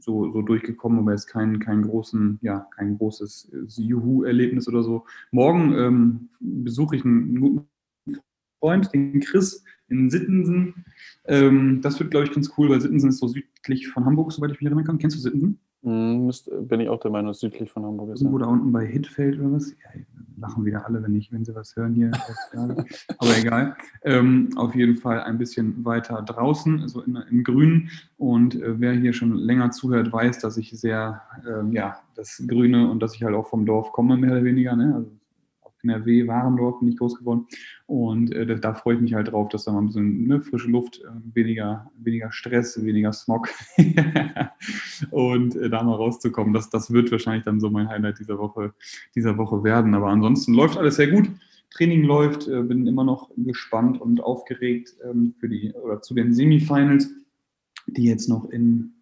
so, 0.00 0.32
so 0.32 0.42
durchgekommen, 0.42 1.00
aber 1.00 1.12
jetzt 1.12 1.26
kein, 1.26 1.58
kein, 1.58 1.82
großen, 1.82 2.38
ja, 2.42 2.66
kein 2.74 2.96
großes 2.96 3.50
Juhu-Erlebnis 3.76 4.68
oder 4.68 4.82
so. 4.82 5.04
Morgen 5.30 5.74
ähm, 5.74 6.28
besuche 6.40 6.96
ich 6.96 7.04
einen 7.04 7.40
guten 7.40 7.68
Freund, 8.60 8.92
den 8.92 9.20
Chris 9.20 9.64
in 9.88 10.10
Sittensen. 10.10 10.84
Ähm, 11.26 11.80
das 11.82 11.98
wird, 11.98 12.10
glaube 12.10 12.26
ich, 12.26 12.32
ganz 12.32 12.52
cool, 12.56 12.68
weil 12.68 12.80
Sittensen 12.80 13.10
ist 13.10 13.18
so 13.18 13.28
südlich 13.28 13.88
von 13.88 14.04
Hamburg, 14.04 14.32
soweit 14.32 14.50
ich 14.50 14.60
mich 14.60 14.66
erinnern 14.66 14.84
kann. 14.84 14.98
Kennst 14.98 15.16
du 15.16 15.20
Sittensen? 15.20 15.58
Mm, 15.82 16.30
bin 16.62 16.80
ich 16.80 16.88
auch 16.88 17.00
der 17.00 17.10
Meinung, 17.10 17.32
südlich 17.34 17.70
von 17.70 17.84
Hamburg 17.84 18.10
ist. 18.10 18.20
Irgendwo 18.20 18.38
da 18.38 18.46
unten 18.46 18.72
bei 18.72 18.84
Hittfeld 18.84 19.38
oder 19.38 19.52
was? 19.52 19.70
Ja, 19.70 20.00
lachen 20.40 20.64
wieder 20.64 20.86
alle, 20.86 21.02
wenn, 21.02 21.14
ich, 21.14 21.32
wenn 21.32 21.44
sie 21.44 21.54
was 21.54 21.76
hören 21.76 21.94
hier. 21.94 22.10
Aber 23.18 23.36
egal. 23.36 23.76
Ähm, 24.02 24.50
auf 24.56 24.74
jeden 24.74 24.96
Fall 24.96 25.20
ein 25.20 25.38
bisschen 25.38 25.84
weiter 25.84 26.22
draußen, 26.22 26.80
also 26.82 27.02
in, 27.02 27.16
in 27.30 27.44
Grün. 27.44 27.90
Und 28.16 28.56
äh, 28.56 28.80
wer 28.80 28.92
hier 28.92 29.12
schon 29.12 29.34
länger 29.34 29.70
zuhört, 29.70 30.12
weiß, 30.12 30.38
dass 30.40 30.56
ich 30.56 30.70
sehr, 30.70 31.22
äh, 31.46 31.74
ja, 31.74 32.00
das 32.14 32.42
Grüne 32.46 32.90
und 32.90 33.00
dass 33.00 33.14
ich 33.14 33.22
halt 33.22 33.34
auch 33.34 33.46
vom 33.46 33.64
Dorf 33.66 33.92
komme, 33.92 34.16
mehr 34.16 34.32
oder 34.32 34.44
weniger. 34.44 34.74
Ne? 34.74 34.94
Also 34.94 35.10
NRW, 35.88 36.26
Warendorf 36.26 36.80
bin 36.80 36.88
ich 36.88 36.96
groß 36.96 37.18
geworden. 37.18 37.46
Und 37.86 38.32
äh, 38.32 38.46
da, 38.46 38.54
da, 38.54 38.74
freue 38.74 38.96
ich 38.96 39.00
mich 39.00 39.14
halt 39.14 39.32
drauf, 39.32 39.48
dass 39.48 39.64
da 39.64 39.72
mal 39.72 39.80
ein 39.80 39.86
bisschen 39.86 40.26
ne, 40.26 40.40
frische 40.40 40.68
Luft, 40.68 41.00
äh, 41.02 41.34
weniger, 41.34 41.90
weniger 41.98 42.30
Stress, 42.30 42.82
weniger 42.82 43.12
Smog 43.12 43.48
und 45.10 45.56
äh, 45.56 45.70
da 45.70 45.82
mal 45.82 45.94
rauszukommen. 45.94 46.52
Das, 46.52 46.70
das 46.70 46.92
wird 46.92 47.10
wahrscheinlich 47.10 47.44
dann 47.44 47.60
so 47.60 47.70
mein 47.70 47.88
Highlight 47.88 48.18
dieser 48.18 48.38
Woche, 48.38 48.74
dieser 49.14 49.38
Woche 49.38 49.64
werden. 49.64 49.94
Aber 49.94 50.08
ansonsten 50.08 50.54
läuft 50.54 50.76
alles 50.76 50.96
sehr 50.96 51.10
gut. 51.10 51.30
Training 51.70 52.04
läuft, 52.04 52.48
äh, 52.48 52.62
bin 52.62 52.86
immer 52.86 53.04
noch 53.04 53.30
gespannt 53.36 54.00
und 54.00 54.20
aufgeregt 54.20 54.96
ähm, 55.04 55.34
für 55.38 55.48
die 55.48 55.72
oder 55.72 56.00
zu 56.00 56.14
den 56.14 56.32
Semifinals, 56.32 57.10
die 57.86 58.04
jetzt 58.04 58.28
noch 58.28 58.48
in 58.50 58.94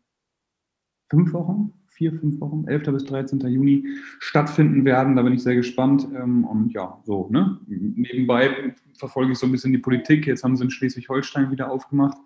fünf 1.08 1.32
Wochen, 1.32 1.72
vier, 1.96 2.12
fünf 2.12 2.40
Wochen, 2.40 2.64
11. 2.66 2.92
bis 2.92 3.04
13. 3.06 3.40
Juni 3.40 3.86
stattfinden 4.18 4.84
werden. 4.84 5.16
Da 5.16 5.22
bin 5.22 5.32
ich 5.32 5.42
sehr 5.42 5.56
gespannt. 5.56 6.06
Ähm, 6.14 6.44
und 6.44 6.72
ja, 6.72 7.00
so, 7.04 7.28
ne? 7.30 7.58
Nebenbei 7.66 8.74
verfolge 8.98 9.32
ich 9.32 9.38
so 9.38 9.46
ein 9.46 9.52
bisschen 9.52 9.72
die 9.72 9.78
Politik. 9.78 10.26
Jetzt 10.26 10.44
haben 10.44 10.56
sie 10.56 10.64
in 10.64 10.70
Schleswig-Holstein 10.70 11.50
wieder 11.50 11.70
aufgemacht 11.70 12.18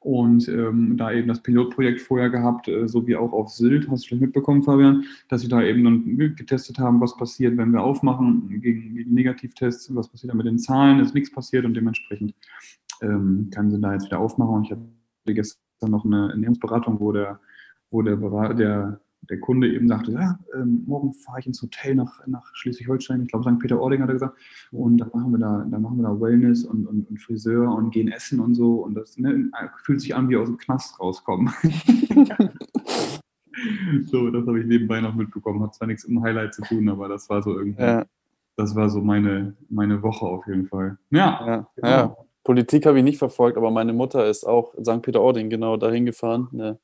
und 0.00 0.48
ähm, 0.48 0.96
da 0.96 1.12
eben 1.12 1.28
das 1.28 1.42
Pilotprojekt 1.42 2.00
vorher 2.00 2.30
gehabt, 2.30 2.68
äh, 2.68 2.88
so 2.88 3.06
wie 3.06 3.16
auch 3.16 3.32
auf 3.32 3.50
Sylt, 3.50 3.88
hast 3.90 4.04
du 4.04 4.08
vielleicht 4.08 4.22
mitbekommen, 4.22 4.62
Fabian, 4.62 5.04
dass 5.28 5.42
sie 5.42 5.48
da 5.48 5.62
eben 5.62 5.84
dann 5.84 6.16
getestet 6.36 6.78
haben, 6.78 7.00
was 7.00 7.16
passiert, 7.16 7.56
wenn 7.56 7.72
wir 7.72 7.82
aufmachen 7.82 8.60
gegen, 8.60 8.94
gegen 8.94 9.14
Negativtests, 9.14 9.94
was 9.94 10.08
passiert 10.08 10.32
da 10.32 10.36
mit 10.36 10.46
den 10.46 10.58
Zahlen, 10.58 11.00
ist 11.00 11.14
nichts 11.14 11.32
passiert 11.32 11.64
und 11.64 11.74
dementsprechend 11.74 12.34
ähm, 13.02 13.50
können 13.52 13.70
sie 13.70 13.80
da 13.80 13.92
jetzt 13.92 14.06
wieder 14.06 14.20
aufmachen. 14.20 14.54
Und 14.54 14.64
ich 14.64 14.70
hatte 14.70 15.34
gestern 15.34 15.90
noch 15.90 16.04
eine 16.04 16.30
Ernährungsberatung, 16.30 17.00
wo 17.00 17.12
der, 17.12 17.40
wo 17.90 18.02
der, 18.02 18.16
der 18.54 19.00
der 19.22 19.40
Kunde 19.40 19.72
eben 19.72 19.88
sagte, 19.88 20.12
ja, 20.12 20.38
ähm, 20.54 20.84
morgen 20.86 21.12
fahre 21.12 21.40
ich 21.40 21.46
ins 21.46 21.60
Hotel 21.60 21.94
nach, 21.94 22.26
nach 22.26 22.54
Schleswig-Holstein, 22.54 23.22
ich 23.22 23.28
glaube 23.28 23.50
St. 23.50 23.58
Peter-Ording 23.58 24.00
hat 24.02 24.08
er 24.08 24.14
gesagt, 24.14 24.38
und 24.72 24.98
da 24.98 25.06
machen 25.12 25.32
wir 25.32 25.38
da, 25.38 25.66
da 25.70 25.78
machen 25.78 25.98
wir 25.98 26.04
da 26.04 26.20
Wellness 26.20 26.64
und, 26.64 26.86
und, 26.86 27.08
und 27.10 27.18
Friseur 27.18 27.74
und 27.74 27.90
gehen 27.90 28.08
essen 28.08 28.40
und 28.40 28.54
so 28.54 28.76
und 28.76 28.94
das 28.94 29.18
ne, 29.18 29.50
fühlt 29.84 30.00
sich 30.00 30.14
an 30.14 30.28
wie 30.28 30.36
aus 30.36 30.48
dem 30.48 30.58
Knast 30.58 30.98
rauskommen. 31.00 31.52
so, 34.06 34.30
das 34.30 34.46
habe 34.46 34.60
ich 34.60 34.66
nebenbei 34.66 35.00
noch 35.00 35.14
mitbekommen, 35.14 35.62
hat 35.62 35.74
zwar 35.74 35.88
nichts 35.88 36.04
im 36.04 36.22
Highlight 36.22 36.54
zu 36.54 36.62
tun, 36.62 36.88
aber 36.88 37.08
das 37.08 37.28
war 37.28 37.42
so 37.42 37.58
irgendwie. 37.58 37.82
Ja. 37.82 38.06
das 38.56 38.74
war 38.74 38.88
so 38.88 39.00
meine, 39.00 39.54
meine 39.68 40.02
Woche 40.02 40.24
auf 40.26 40.46
jeden 40.46 40.66
Fall. 40.66 40.96
Ja, 41.10 41.46
ja, 41.46 41.66
genau. 41.76 41.88
ja. 41.88 42.16
Politik 42.44 42.86
habe 42.86 42.96
ich 42.98 43.04
nicht 43.04 43.18
verfolgt, 43.18 43.58
aber 43.58 43.70
meine 43.70 43.92
Mutter 43.92 44.26
ist 44.26 44.44
auch 44.44 44.74
in 44.74 44.84
St. 44.84 45.02
Peter-Ording 45.02 45.50
genau 45.50 45.76
dahin 45.76 46.06
gefahren. 46.06 46.78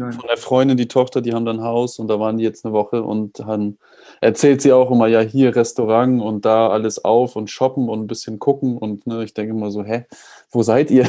Ne? 0.00 0.12
Von 0.12 0.28
der 0.28 0.38
Freundin, 0.38 0.78
die 0.78 0.88
Tochter, 0.88 1.20
die 1.20 1.34
haben 1.34 1.44
dann 1.44 1.62
Haus 1.62 1.98
und 1.98 2.08
da 2.08 2.18
waren 2.18 2.38
die 2.38 2.44
jetzt 2.44 2.64
eine 2.64 2.72
Woche 2.72 3.02
und 3.02 3.38
dann 3.38 3.76
erzählt 4.22 4.62
sie 4.62 4.72
auch 4.72 4.90
immer, 4.90 5.06
ja, 5.08 5.20
hier 5.20 5.54
Restaurant 5.54 6.22
und 6.22 6.46
da 6.46 6.68
alles 6.68 7.04
auf 7.04 7.36
und 7.36 7.50
shoppen 7.50 7.88
und 7.90 8.00
ein 8.00 8.06
bisschen 8.06 8.38
gucken 8.38 8.78
und 8.78 9.06
ne, 9.06 9.22
ich 9.24 9.34
denke 9.34 9.52
immer 9.52 9.70
so, 9.70 9.84
hä, 9.84 10.06
wo 10.50 10.62
seid 10.62 10.90
ihr? 10.90 11.06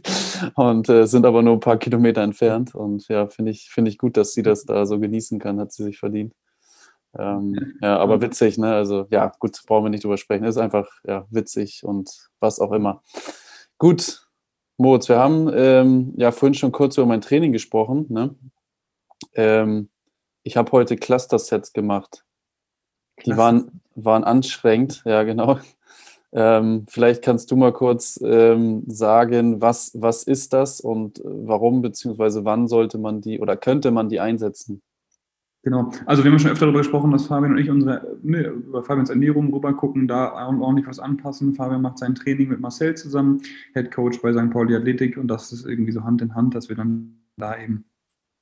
und 0.54 0.88
äh, 0.88 1.06
sind 1.08 1.26
aber 1.26 1.42
nur 1.42 1.54
ein 1.54 1.60
paar 1.60 1.78
Kilometer 1.78 2.22
entfernt 2.22 2.76
und 2.76 3.08
ja, 3.08 3.26
finde 3.26 3.50
ich, 3.50 3.70
finde 3.70 3.90
ich 3.90 3.98
gut, 3.98 4.16
dass 4.16 4.32
sie 4.32 4.44
das 4.44 4.64
da 4.64 4.86
so 4.86 5.00
genießen 5.00 5.40
kann, 5.40 5.58
hat 5.58 5.72
sie 5.72 5.82
sich 5.82 5.98
verdient. 5.98 6.32
Ähm, 7.18 7.74
ja, 7.82 7.98
aber 7.98 8.20
witzig, 8.20 8.56
ne? 8.58 8.72
Also 8.72 9.06
ja, 9.10 9.32
gut, 9.40 9.60
brauchen 9.66 9.86
wir 9.86 9.90
nicht 9.90 10.04
drüber 10.04 10.18
sprechen. 10.18 10.44
Ist 10.44 10.58
einfach 10.58 10.86
ja, 11.04 11.26
witzig 11.30 11.82
und 11.82 12.28
was 12.38 12.60
auch 12.60 12.70
immer. 12.70 13.02
Gut, 13.78 14.27
Moritz, 14.80 15.08
wir 15.08 15.18
haben 15.18 15.50
ähm, 15.52 16.14
ja 16.16 16.30
vorhin 16.30 16.54
schon 16.54 16.70
kurz 16.70 16.96
über 16.96 17.06
mein 17.06 17.20
Training 17.20 17.52
gesprochen. 17.52 18.06
Ne? 18.08 18.36
Ähm, 19.34 19.88
ich 20.44 20.56
habe 20.56 20.70
heute 20.70 20.96
Cluster-Sets 20.96 21.72
gemacht. 21.72 22.24
Die 23.26 23.36
waren, 23.36 23.80
waren 23.96 24.22
anstrengend, 24.22 25.02
ja 25.04 25.24
genau. 25.24 25.58
Ähm, 26.30 26.86
vielleicht 26.88 27.22
kannst 27.22 27.50
du 27.50 27.56
mal 27.56 27.72
kurz 27.72 28.20
ähm, 28.22 28.84
sagen, 28.86 29.60
was, 29.60 29.92
was 29.94 30.22
ist 30.22 30.52
das 30.52 30.80
und 30.80 31.20
warum, 31.24 31.82
beziehungsweise 31.82 32.44
wann 32.44 32.68
sollte 32.68 32.98
man 32.98 33.20
die 33.20 33.40
oder 33.40 33.56
könnte 33.56 33.90
man 33.90 34.08
die 34.08 34.20
einsetzen? 34.20 34.82
Genau. 35.68 35.92
Also 36.06 36.24
wir 36.24 36.30
haben 36.30 36.38
schon 36.38 36.50
öfter 36.50 36.64
darüber 36.64 36.78
gesprochen, 36.78 37.10
dass 37.10 37.26
Fabian 37.26 37.52
und 37.52 37.58
ich 37.58 37.68
unsere, 37.68 38.16
ne, 38.22 38.46
über 38.46 38.82
Fabians 38.82 39.10
Ernährung 39.10 39.52
rüber 39.52 39.74
gucken, 39.74 40.08
da 40.08 40.32
ordentlich 40.48 40.86
was 40.86 40.98
anpassen. 40.98 41.54
Fabian 41.54 41.82
macht 41.82 41.98
sein 41.98 42.14
Training 42.14 42.48
mit 42.48 42.60
Marcel 42.60 42.94
zusammen, 42.94 43.42
Head 43.74 43.90
Coach 43.90 44.22
bei 44.22 44.32
St. 44.32 44.50
Pauli 44.50 44.74
Athletik 44.74 45.18
und 45.18 45.28
das 45.28 45.52
ist 45.52 45.66
irgendwie 45.66 45.92
so 45.92 46.04
Hand 46.04 46.22
in 46.22 46.34
Hand, 46.34 46.54
dass 46.54 46.70
wir 46.70 46.76
dann 46.76 47.18
da 47.36 47.54
eben 47.58 47.84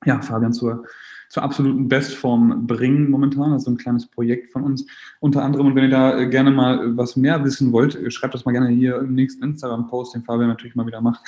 ja, 0.05 0.21
Fabian 0.21 0.53
zur 0.53 0.85
zur 1.29 1.43
absoluten 1.43 1.87
Bestform 1.87 2.67
bringen 2.67 3.09
momentan. 3.09 3.51
Das 3.51 3.61
ist 3.61 3.65
so 3.65 3.71
ein 3.71 3.77
kleines 3.77 4.07
Projekt 4.07 4.51
von 4.51 4.63
uns 4.63 4.85
unter 5.19 5.43
anderem. 5.43 5.67
Und 5.67 5.75
wenn 5.75 5.83
ihr 5.83 5.89
da 5.89 6.17
äh, 6.17 6.27
gerne 6.29 6.51
mal 6.51 6.79
äh, 6.79 6.97
was 6.97 7.15
mehr 7.15 7.43
wissen 7.43 7.71
wollt, 7.71 7.95
äh, 7.95 8.09
schreibt 8.11 8.33
das 8.33 8.45
mal 8.45 8.53
gerne 8.53 8.69
hier 8.69 8.97
im 8.99 9.13
nächsten 9.13 9.43
Instagram-Post, 9.43 10.15
den 10.15 10.23
Fabian 10.23 10.49
natürlich 10.49 10.75
mal 10.75 10.87
wieder 10.87 11.01
macht, 11.01 11.21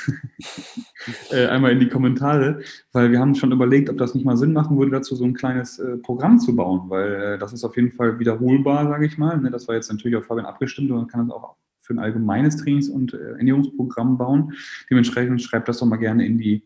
einmal 1.49 1.71
in 1.71 1.79
die 1.79 1.89
Kommentare, 1.89 2.61
weil 2.93 3.11
wir 3.11 3.19
haben 3.19 3.35
schon 3.35 3.51
überlegt, 3.51 3.89
ob 3.89 3.97
das 3.97 4.15
nicht 4.15 4.25
mal 4.25 4.38
Sinn 4.38 4.53
machen 4.53 4.77
würde, 4.77 4.91
dazu 4.91 5.15
so 5.15 5.25
ein 5.25 5.33
kleines 5.33 5.81
Programm 6.03 6.39
zu 6.39 6.55
bauen, 6.55 6.89
weil 6.89 7.38
das 7.38 7.53
ist 7.53 7.63
auf 7.63 7.75
jeden 7.75 7.91
Fall 7.91 8.19
wiederholbar, 8.19 8.88
sage 8.88 9.05
ich 9.05 9.17
mal. 9.17 9.38
Ne? 9.38 9.51
Das 9.51 9.67
war 9.67 9.75
jetzt 9.75 9.91
natürlich 9.91 10.17
auf 10.17 10.25
Fabian 10.25 10.45
abgestimmt 10.45 10.91
und 10.91 10.97
man 10.97 11.07
kann 11.07 11.27
das 11.27 11.35
auch 11.35 11.55
für 11.81 11.93
ein 11.93 11.99
allgemeines 11.99 12.57
Trainings- 12.57 12.89
und 12.89 13.13
Ernährungsprogramm 13.13 14.17
bauen. 14.17 14.53
Dementsprechend 14.89 15.41
schreibt 15.41 15.67
das 15.67 15.79
doch 15.79 15.88
mal 15.88 15.97
gerne 15.97 16.25
in 16.25 16.38
die 16.38 16.63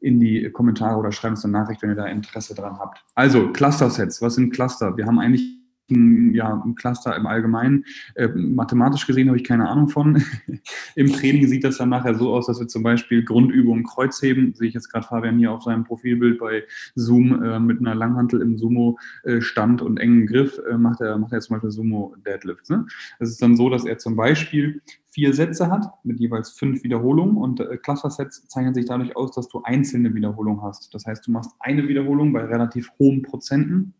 in 0.00 0.20
die 0.20 0.50
Kommentare 0.50 0.96
oder 0.96 1.12
schreibt 1.12 1.32
uns 1.32 1.44
eine 1.44 1.52
Nachricht, 1.52 1.82
wenn 1.82 1.90
ihr 1.90 1.96
da 1.96 2.06
Interesse 2.06 2.54
dran 2.54 2.78
habt. 2.78 3.04
Also 3.14 3.50
Cluster-Sets, 3.52 4.22
was 4.22 4.34
sind 4.34 4.52
Cluster? 4.52 4.96
Wir 4.96 5.06
haben 5.06 5.18
eigentlich 5.18 5.57
ja, 5.90 6.62
Cluster 6.76 7.16
im 7.16 7.26
Allgemeinen. 7.26 7.84
Äh, 8.14 8.28
mathematisch 8.28 9.06
gesehen 9.06 9.28
habe 9.28 9.38
ich 9.38 9.44
keine 9.44 9.68
Ahnung 9.68 9.88
von. 9.88 10.22
Im 10.94 11.12
Training 11.12 11.46
sieht 11.48 11.64
das 11.64 11.78
dann 11.78 11.88
nachher 11.88 12.14
so 12.14 12.34
aus, 12.34 12.46
dass 12.46 12.60
wir 12.60 12.68
zum 12.68 12.82
Beispiel 12.82 13.24
Grundübungen 13.24 13.84
Kreuzheben, 13.84 14.54
sehe 14.54 14.68
ich 14.68 14.74
jetzt 14.74 14.90
gerade 14.92 15.06
Fabian 15.06 15.38
hier 15.38 15.52
auf 15.52 15.62
seinem 15.62 15.84
Profilbild 15.84 16.38
bei 16.38 16.64
Zoom 16.94 17.42
äh, 17.42 17.58
mit 17.58 17.80
einer 17.80 17.94
Langhantel 17.94 18.42
im 18.42 18.58
Sumo-Stand 18.58 19.80
und 19.80 19.98
engen 19.98 20.26
Griff, 20.26 20.60
äh, 20.70 20.76
macht, 20.76 21.00
er, 21.00 21.16
macht 21.16 21.32
er 21.32 21.40
zum 21.40 21.54
Beispiel 21.54 21.70
Sumo-Deadlifts. 21.70 22.68
Ne? 22.70 22.86
Es 23.18 23.30
ist 23.30 23.40
dann 23.40 23.56
so, 23.56 23.70
dass 23.70 23.84
er 23.84 23.98
zum 23.98 24.16
Beispiel 24.16 24.82
vier 25.10 25.32
Sätze 25.32 25.70
hat 25.70 25.92
mit 26.04 26.20
jeweils 26.20 26.50
fünf 26.50 26.84
Wiederholungen 26.84 27.36
und 27.36 27.60
äh, 27.60 27.76
Cluster-Sets 27.78 28.46
zeichnen 28.48 28.74
sich 28.74 28.84
dadurch 28.84 29.16
aus, 29.16 29.32
dass 29.32 29.48
du 29.48 29.62
einzelne 29.62 30.14
Wiederholungen 30.14 30.62
hast. 30.62 30.94
Das 30.94 31.06
heißt, 31.06 31.26
du 31.26 31.30
machst 31.30 31.52
eine 31.60 31.88
Wiederholung 31.88 32.32
bei 32.32 32.44
relativ 32.44 32.90
hohen 32.98 33.22
Prozenten, 33.22 33.94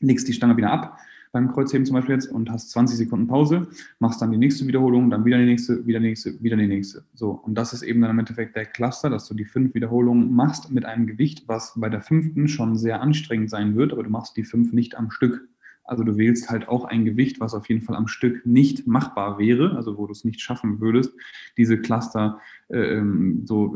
legst 0.00 0.28
die 0.28 0.32
Stange 0.32 0.56
wieder 0.56 0.70
ab, 0.70 0.98
beim 1.32 1.52
Kreuzheben 1.52 1.86
zum 1.86 1.94
Beispiel 1.94 2.14
jetzt 2.14 2.30
und 2.30 2.50
hast 2.50 2.70
20 2.70 2.96
Sekunden 2.96 3.26
Pause, 3.26 3.68
machst 3.98 4.20
dann 4.22 4.30
die 4.30 4.38
nächste 4.38 4.66
Wiederholung, 4.66 5.10
dann 5.10 5.24
wieder 5.24 5.38
die 5.38 5.44
nächste, 5.44 5.86
wieder 5.86 6.00
die 6.00 6.06
nächste, 6.06 6.42
wieder 6.42 6.56
die 6.56 6.66
nächste. 6.66 7.04
So, 7.14 7.30
und 7.30 7.54
das 7.54 7.72
ist 7.72 7.82
eben 7.82 8.00
dann 8.00 8.10
im 8.10 8.18
Endeffekt 8.18 8.56
der 8.56 8.66
Cluster, 8.66 9.10
dass 9.10 9.26
du 9.26 9.34
die 9.34 9.44
fünf 9.44 9.74
Wiederholungen 9.74 10.32
machst 10.32 10.70
mit 10.70 10.84
einem 10.84 11.06
Gewicht, 11.06 11.44
was 11.46 11.72
bei 11.76 11.88
der 11.88 12.00
fünften 12.00 12.48
schon 12.48 12.76
sehr 12.76 13.00
anstrengend 13.00 13.50
sein 13.50 13.76
wird, 13.76 13.92
aber 13.92 14.02
du 14.02 14.10
machst 14.10 14.36
die 14.36 14.44
fünf 14.44 14.72
nicht 14.72 14.96
am 14.96 15.10
Stück. 15.10 15.48
Also 15.88 16.04
du 16.04 16.18
wählst 16.18 16.50
halt 16.50 16.68
auch 16.68 16.84
ein 16.84 17.06
Gewicht, 17.06 17.40
was 17.40 17.54
auf 17.54 17.68
jeden 17.70 17.80
Fall 17.80 17.96
am 17.96 18.08
Stück 18.08 18.44
nicht 18.44 18.86
machbar 18.86 19.38
wäre, 19.38 19.74
also 19.74 19.96
wo 19.96 20.06
du 20.06 20.12
es 20.12 20.22
nicht 20.22 20.40
schaffen 20.40 20.80
würdest, 20.80 21.14
diese 21.56 21.80
Cluster 21.80 22.40
äh, 22.68 22.98
ähm, 22.98 23.42
so 23.46 23.74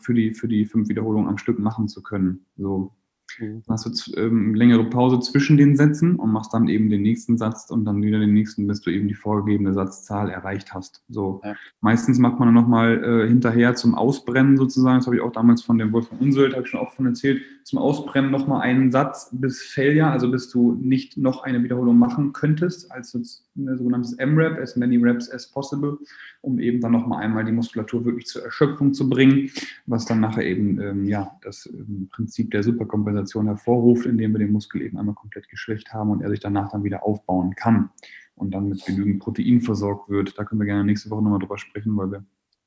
für 0.00 0.14
die, 0.14 0.34
für 0.34 0.48
die 0.48 0.66
fünf 0.66 0.88
Wiederholungen 0.88 1.28
am 1.28 1.38
Stück 1.38 1.60
machen 1.60 1.86
zu 1.86 2.02
können. 2.02 2.44
So, 2.56 2.92
Mhm. 3.38 3.62
Dann 3.66 3.74
hast 3.74 3.86
du 3.86 4.20
ähm, 4.20 4.54
längere 4.54 4.84
Pause 4.84 5.20
zwischen 5.20 5.56
den 5.56 5.76
Sätzen 5.76 6.16
und 6.16 6.32
machst 6.32 6.54
dann 6.54 6.68
eben 6.68 6.90
den 6.90 7.02
nächsten 7.02 7.38
Satz 7.38 7.70
und 7.70 7.84
dann 7.84 8.02
wieder 8.02 8.18
den 8.18 8.32
nächsten, 8.32 8.66
bis 8.66 8.80
du 8.80 8.90
eben 8.90 9.08
die 9.08 9.14
vorgegebene 9.14 9.74
Satzzahl 9.74 10.30
erreicht 10.30 10.74
hast. 10.74 11.02
So. 11.08 11.40
Ja. 11.44 11.54
Meistens 11.80 12.18
macht 12.18 12.38
man 12.38 12.48
dann 12.48 12.54
nochmal 12.54 13.02
äh, 13.04 13.28
hinterher 13.28 13.74
zum 13.74 13.94
Ausbrennen 13.94 14.56
sozusagen, 14.56 14.98
das 14.98 15.06
habe 15.06 15.16
ich 15.16 15.22
auch 15.22 15.32
damals 15.32 15.62
von 15.62 15.78
dem 15.78 15.92
Wolfgang 15.92 16.20
Unsöld, 16.20 16.52
habe 16.54 16.64
ich 16.64 16.70
schon 16.70 16.80
oft 16.80 16.96
von 16.96 17.06
erzählt, 17.06 17.42
zum 17.64 17.78
Ausbrennen 17.78 18.30
nochmal 18.30 18.60
einen 18.60 18.92
Satz 18.92 19.30
bis 19.32 19.62
Failure, 19.62 20.10
also 20.10 20.30
bis 20.30 20.50
du 20.50 20.74
nicht 20.74 21.16
noch 21.16 21.42
eine 21.42 21.62
Wiederholung 21.62 21.98
machen 21.98 22.32
könntest, 22.34 22.92
als 22.92 23.12
sogenanntes 23.12 24.12
M-Rap, 24.14 24.58
as 24.58 24.76
many 24.76 24.98
reps 24.98 25.30
as 25.30 25.50
possible, 25.50 25.98
um 26.42 26.58
eben 26.58 26.80
dann 26.80 26.92
nochmal 26.92 27.22
einmal 27.22 27.44
die 27.44 27.52
Muskulatur 27.52 28.04
wirklich 28.04 28.26
zur 28.26 28.44
Erschöpfung 28.44 28.92
zu 28.92 29.08
bringen, 29.08 29.50
was 29.86 30.04
dann 30.04 30.20
nachher 30.20 30.44
eben 30.44 30.78
ähm, 30.80 31.06
ja, 31.06 31.38
das 31.42 31.66
ähm, 31.66 32.08
Prinzip 32.12 32.50
der 32.50 32.62
Superkompensation 32.62 33.46
hervorruft, 33.46 34.04
indem 34.04 34.32
wir 34.32 34.40
den 34.40 34.52
Muskel 34.52 34.82
eben 34.82 34.98
einmal 34.98 35.14
komplett 35.14 35.48
geschwächt 35.48 35.92
haben 35.92 36.10
und 36.10 36.20
er 36.20 36.30
sich 36.30 36.40
danach 36.40 36.70
dann 36.70 36.84
wieder 36.84 37.04
aufbauen 37.04 37.54
kann 37.54 37.88
und 38.36 38.52
dann 38.52 38.68
mit 38.68 38.84
genügend 38.84 39.20
Protein 39.20 39.62
versorgt 39.62 40.10
wird. 40.10 40.38
Da 40.38 40.44
können 40.44 40.60
wir 40.60 40.66
gerne 40.66 40.84
nächste 40.84 41.08
Woche 41.10 41.22
nochmal 41.22 41.38
drüber 41.38 41.58
sprechen, 41.58 41.96
weil 41.96 42.10
wir 42.10 42.24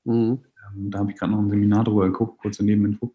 mhm. 0.07 0.39
ähm, 0.75 0.91
da 0.91 0.99
habe 0.99 1.11
ich 1.11 1.17
gerade 1.17 1.31
noch 1.31 1.39
ein 1.39 1.49
Seminar 1.49 1.83
drüber 1.83 2.05
geguckt, 2.05 2.39
kurze 2.39 2.63
Nebeninfo, 2.63 3.13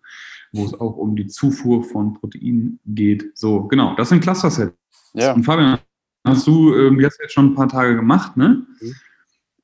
wo 0.52 0.64
es 0.64 0.74
auch 0.74 0.96
um 0.96 1.16
die 1.16 1.26
Zufuhr 1.26 1.82
von 1.84 2.14
Protein 2.14 2.78
geht. 2.86 3.36
So, 3.36 3.64
genau, 3.64 3.94
das 3.96 4.10
sind 4.10 4.20
Cluster-Sets. 4.20 4.76
Ja. 5.14 5.32
Und 5.32 5.44
Fabian, 5.44 5.78
hast 6.24 6.46
du 6.46 6.74
ähm, 6.74 7.00
jetzt 7.00 7.18
schon 7.32 7.46
ein 7.46 7.54
paar 7.54 7.68
Tage 7.68 7.96
gemacht, 7.96 8.36
ne? 8.36 8.66
Mhm 8.80 8.94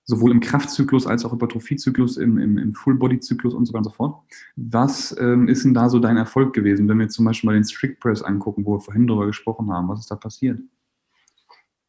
sowohl 0.09 0.31
im 0.31 0.41
Kraftzyklus 0.41 1.07
als 1.07 1.25
auch 1.25 1.33
im 1.33 1.37
Hypertrophiezyklus, 1.37 2.17
im, 2.17 2.39
im, 2.39 2.57
im 2.57 2.73
Full-Body-Zyklus 2.73 3.53
und 3.53 3.67
so 3.67 3.75
weiter 3.75 3.79
und 3.79 3.85
so 3.85 3.91
fort. 3.91 4.23
Was 4.57 5.15
ähm, 5.21 5.49
ist 5.49 5.65
denn 5.65 5.75
da 5.75 5.91
so 5.91 5.99
dein 5.99 6.17
Erfolg 6.17 6.55
gewesen, 6.55 6.89
wenn 6.89 6.99
wir 6.99 7.11
zum 7.11 7.27
Beispiel 7.27 7.49
mal 7.49 7.55
den 7.55 7.65
Strict 7.65 7.97
Press 8.01 8.23
angucken, 8.23 8.65
wo 8.65 8.77
wir 8.77 8.81
vorhin 8.81 9.07
drüber 9.07 9.27
gesprochen 9.27 9.71
haben? 9.71 9.87
Was 9.89 10.01
ist 10.01 10.11
da 10.11 10.17
passiert? 10.17 10.61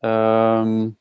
Ähm, 0.01 0.97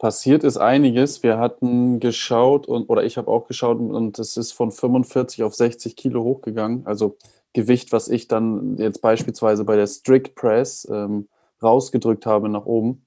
passiert 0.00 0.44
ist 0.44 0.56
einiges. 0.56 1.22
Wir 1.22 1.38
hatten 1.38 2.00
geschaut 2.00 2.66
und 2.66 2.88
oder 2.88 3.04
ich 3.04 3.18
habe 3.18 3.30
auch 3.30 3.46
geschaut 3.46 3.78
und 3.78 4.18
es 4.18 4.36
ist 4.36 4.52
von 4.52 4.72
45 4.72 5.44
auf 5.44 5.54
60 5.54 5.94
Kilo 5.94 6.24
hochgegangen. 6.24 6.86
Also 6.86 7.16
Gewicht, 7.52 7.92
was 7.92 8.08
ich 8.08 8.26
dann 8.26 8.78
jetzt 8.78 9.02
beispielsweise 9.02 9.64
bei 9.64 9.76
der 9.76 9.86
Strict 9.86 10.34
Press 10.34 10.88
ähm, 10.90 11.28
rausgedrückt 11.62 12.24
habe 12.26 12.48
nach 12.48 12.64
oben. 12.64 13.04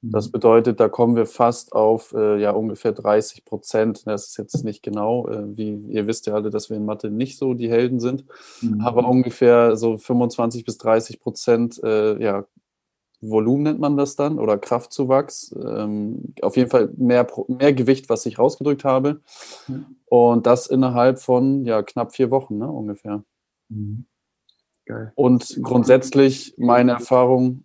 Das 0.00 0.28
mhm. 0.28 0.32
bedeutet, 0.32 0.78
da 0.78 0.88
kommen 0.88 1.16
wir 1.16 1.26
fast 1.26 1.72
auf 1.72 2.12
äh, 2.12 2.40
ja 2.40 2.52
ungefähr 2.52 2.92
30 2.92 3.44
Prozent. 3.44 4.06
Das 4.06 4.28
ist 4.28 4.36
jetzt 4.38 4.64
nicht 4.64 4.84
genau, 4.84 5.28
äh, 5.28 5.56
wie 5.56 5.74
ihr 5.88 6.06
wisst 6.06 6.28
ja 6.28 6.34
alle, 6.34 6.50
dass 6.50 6.70
wir 6.70 6.76
in 6.76 6.84
Mathe 6.84 7.10
nicht 7.10 7.36
so 7.36 7.52
die 7.52 7.68
Helden 7.68 7.98
sind, 7.98 8.24
mhm. 8.60 8.80
aber 8.82 9.08
ungefähr 9.08 9.76
so 9.76 9.98
25 9.98 10.64
bis 10.64 10.78
30 10.78 11.18
Prozent 11.18 11.82
äh, 11.82 12.22
ja, 12.22 12.44
Volumen 13.20 13.64
nennt 13.64 13.80
man 13.80 13.96
das 13.96 14.16
dann 14.16 14.38
oder 14.38 14.58
Kraftzuwachs. 14.58 15.54
Ähm, 15.60 16.34
auf 16.42 16.56
jeden 16.56 16.70
Fall 16.70 16.90
mehr, 16.96 17.26
mehr 17.48 17.72
Gewicht, 17.72 18.08
was 18.08 18.26
ich 18.26 18.38
rausgedrückt 18.38 18.84
habe. 18.84 19.20
Mhm. 19.66 19.86
Und 20.06 20.46
das 20.46 20.66
innerhalb 20.66 21.18
von 21.20 21.64
ja, 21.64 21.82
knapp 21.82 22.14
vier 22.14 22.30
Wochen 22.30 22.58
ne, 22.58 22.70
ungefähr. 22.70 23.24
Mhm. 23.68 24.06
Und 25.14 25.58
grundsätzlich 25.62 26.54
meine 26.56 26.92
Erfahrung 26.92 27.64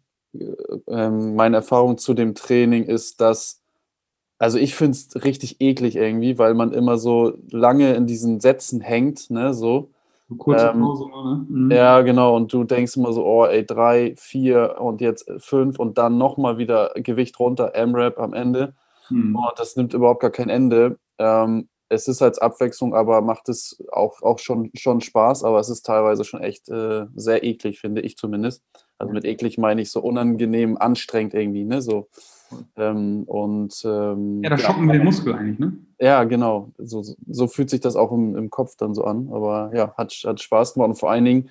ähm, 0.88 1.36
meine 1.36 1.57
Erfahrung 1.57 1.98
zu 1.98 2.13
dem 2.13 2.36
Training 2.36 2.86
ist, 2.86 3.22
dass, 3.22 3.62
also 4.38 4.57
ich 4.57 4.75
finde 4.75 4.98
es 4.98 5.24
richtig 5.24 5.62
eklig 5.62 5.95
irgendwie, 5.95 6.38
weil 6.38 6.53
man 6.53 6.74
immer 6.74 6.98
so 6.98 7.38
lange 7.51 7.93
in 7.93 8.07
diesen 8.07 8.39
Sätzen 8.39 8.81
hängt, 8.81 9.29
ne, 9.29 9.53
so. 9.53 9.91
Kurze 10.38 10.68
ähm, 10.68 10.82
Pause, 10.82 11.06
ne? 11.10 11.46
Mhm. 11.48 11.72
Ja, 11.72 12.02
genau. 12.02 12.36
Und 12.36 12.52
du 12.54 12.63
denkst 12.63 12.96
immer 12.98 13.13
so, 13.13 13.25
oh, 13.25 13.46
ey, 13.46 13.66
drei, 13.66 14.13
vier 14.18 14.75
und 14.80 15.02
jetzt 15.02 15.30
fünf 15.38 15.80
und 15.80 15.98
dann 15.98 16.18
nochmal 16.18 16.58
wieder 16.58 16.92
Gewicht 16.96 17.40
runter, 17.40 17.75
M-Rap 17.75 18.20
am 18.20 18.34
Ende. 18.34 18.74
Mhm. 19.10 19.36
Und 19.36 19.60
das 19.60 19.75
nimmt 19.75 19.94
überhaupt 19.94 20.22
gar 20.22 20.32
kein 20.32 20.50
Ende. 20.50 20.98
Ähm, 21.18 21.68
es 21.90 22.08
ist 22.08 22.22
als 22.22 22.40
Abwechslung, 22.40 22.96
aber 22.96 23.22
macht 23.22 23.50
es 23.50 23.82
auch, 23.92 24.22
auch 24.22 24.40
schon, 24.40 24.72
schon 24.74 25.02
Spaß, 25.02 25.44
aber 25.44 25.60
es 25.60 25.70
ist 25.70 25.86
teilweise 25.86 26.24
schon 26.24 26.42
echt 26.42 26.70
äh, 26.70 27.06
sehr 27.16 27.44
eklig, 27.44 27.80
finde 27.80 28.02
ich 28.02 28.18
zumindest. 28.18 28.63
Also 28.98 29.13
mit 29.13 29.25
eklig 29.25 29.58
meine 29.58 29.82
ich 29.82 29.92
so 29.92 30.02
unangenehm, 30.02 30.78
anstrengend 30.78 31.34
irgendwie, 31.34 31.66
ne? 31.66 31.82
So. 31.82 32.08
Ähm, 32.75 33.24
und 33.24 33.74
ähm, 33.86 34.41
ja, 34.43 34.50
da 34.50 34.57
schocken 34.57 34.88
wir 34.88 34.93
den 34.93 35.03
Muskel 35.03 35.33
eigentlich, 35.33 35.60
ne? 35.60 35.77
Ja, 36.00 36.24
genau. 36.25 36.72
So, 36.77 37.03
so 37.27 37.48
fühlt 37.48 37.69
sich 37.69 37.79
das 37.79 37.95
auch 37.95 38.12
im, 38.12 38.36
im 38.36 38.50
Kopf 38.50 38.75
dann 38.77 38.93
so 38.93 39.03
an. 39.05 39.29
Aber 39.31 39.72
ja, 39.74 39.93
hat, 39.98 40.12
hat 40.25 40.41
Spaß 40.41 40.74
gemacht 40.74 40.89
und 40.89 40.95
vor 41.00 41.12
allen 41.12 41.25
Dingen 41.25 41.50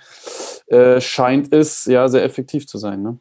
äh, 0.67 1.01
scheint 1.01 1.53
es 1.55 1.87
ja 1.87 2.09
sehr 2.09 2.25
effektiv 2.25 2.67
zu 2.67 2.79
sein. 2.79 3.03
Ne? 3.03 3.19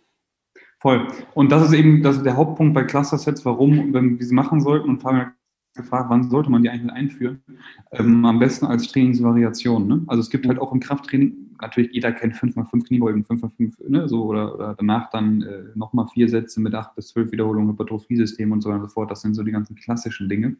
Voll. 0.79 1.07
Und 1.33 1.51
das 1.51 1.63
ist 1.67 1.73
eben 1.73 2.01
das 2.01 2.17
ist 2.17 2.25
der 2.25 2.35
Hauptpunkt 2.35 2.73
bei 2.73 2.83
Cluster-Sets, 2.83 3.45
warum 3.45 3.93
wenn 3.93 4.19
wir 4.19 4.25
sie 4.25 4.33
machen 4.33 4.61
sollten. 4.61 4.89
Und 4.89 5.01
Fabian 5.01 5.27
hat 5.27 5.33
gefragt, 5.75 6.09
wann 6.09 6.29
sollte 6.29 6.49
man 6.49 6.63
die 6.63 6.69
eigentlich 6.69 6.91
einführen? 6.91 7.43
Ähm, 7.91 8.25
am 8.25 8.39
besten 8.39 8.65
als 8.65 8.87
Trainingsvariation. 8.91 9.87
Ne? 9.87 10.03
Also 10.07 10.21
es 10.21 10.29
gibt 10.29 10.47
halt 10.47 10.59
auch 10.59 10.73
im 10.73 10.79
Krafttraining, 10.79 11.50
natürlich 11.61 11.91
jeder 11.93 12.11
kennt 12.11 12.35
5x5 12.35 12.87
Kniebeugen, 12.87 13.23
5x5, 13.23 13.89
ne? 13.89 14.09
so, 14.09 14.25
oder, 14.25 14.55
oder 14.55 14.75
danach 14.77 15.09
dann 15.09 15.41
äh, 15.43 15.63
nochmal 15.75 16.07
vier 16.13 16.27
Sätze 16.27 16.59
mit 16.59 16.73
8 16.73 16.95
bis 16.95 17.09
12 17.09 17.31
Wiederholungen, 17.31 17.69
Hypertrophie-System 17.69 18.51
und 18.51 18.61
so 18.61 18.69
weiter 18.69 18.81
und 18.81 18.89
so 18.89 18.93
fort. 18.93 19.11
Das 19.11 19.21
sind 19.21 19.35
so 19.35 19.43
die 19.43 19.51
ganzen 19.51 19.75
klassischen 19.75 20.27
Dinge. 20.27 20.57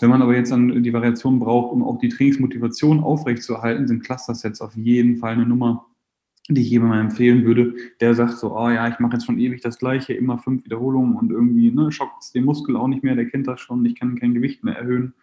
Wenn 0.00 0.10
man 0.10 0.22
aber 0.22 0.34
jetzt 0.34 0.52
dann 0.52 0.82
die 0.82 0.92
Variation 0.92 1.38
braucht, 1.38 1.72
um 1.72 1.82
auch 1.82 1.98
die 1.98 2.08
Trainingsmotivation 2.08 3.00
aufrechtzuerhalten, 3.00 3.88
sind 3.88 4.04
Cluster-Sets 4.04 4.60
auf 4.60 4.76
jeden 4.76 5.16
Fall 5.16 5.32
eine 5.32 5.46
Nummer, 5.46 5.86
die 6.48 6.62
ich 6.62 6.70
jemandem 6.70 7.08
empfehlen 7.08 7.44
würde, 7.44 7.74
der 8.00 8.14
sagt 8.14 8.38
so, 8.38 8.56
oh 8.56 8.68
ja, 8.68 8.88
ich 8.88 8.98
mache 8.98 9.14
jetzt 9.14 9.26
schon 9.26 9.38
ewig 9.38 9.60
das 9.60 9.78
Gleiche, 9.78 10.12
immer 10.12 10.38
fünf 10.38 10.64
Wiederholungen 10.64 11.16
und 11.16 11.30
irgendwie 11.30 11.70
ne, 11.70 11.92
schockt 11.92 12.22
es 12.22 12.32
den 12.32 12.44
Muskel 12.44 12.76
auch 12.76 12.88
nicht 12.88 13.04
mehr, 13.04 13.14
der 13.14 13.26
kennt 13.26 13.46
das 13.46 13.60
schon, 13.60 13.84
ich 13.84 13.94
kann 13.94 14.18
kein 14.18 14.34
Gewicht 14.34 14.64
mehr 14.64 14.76
erhöhen. 14.76 15.14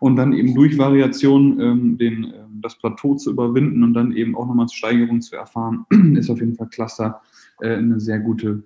Und 0.00 0.16
dann 0.16 0.32
eben 0.32 0.54
durch 0.54 0.76
Variation 0.78 1.60
ähm, 1.60 1.98
den, 1.98 2.24
ähm, 2.24 2.60
das 2.60 2.78
Plateau 2.78 3.14
zu 3.14 3.30
überwinden 3.30 3.82
und 3.82 3.94
dann 3.94 4.12
eben 4.12 4.36
auch 4.36 4.46
nochmal 4.46 4.68
Steigerung 4.68 5.20
zu 5.20 5.36
erfahren, 5.36 5.86
ist 6.16 6.30
auf 6.30 6.40
jeden 6.40 6.54
Fall 6.54 6.68
Cluster 6.68 7.20
äh, 7.60 7.76
eine 7.76 8.00
sehr 8.00 8.18
gute 8.18 8.64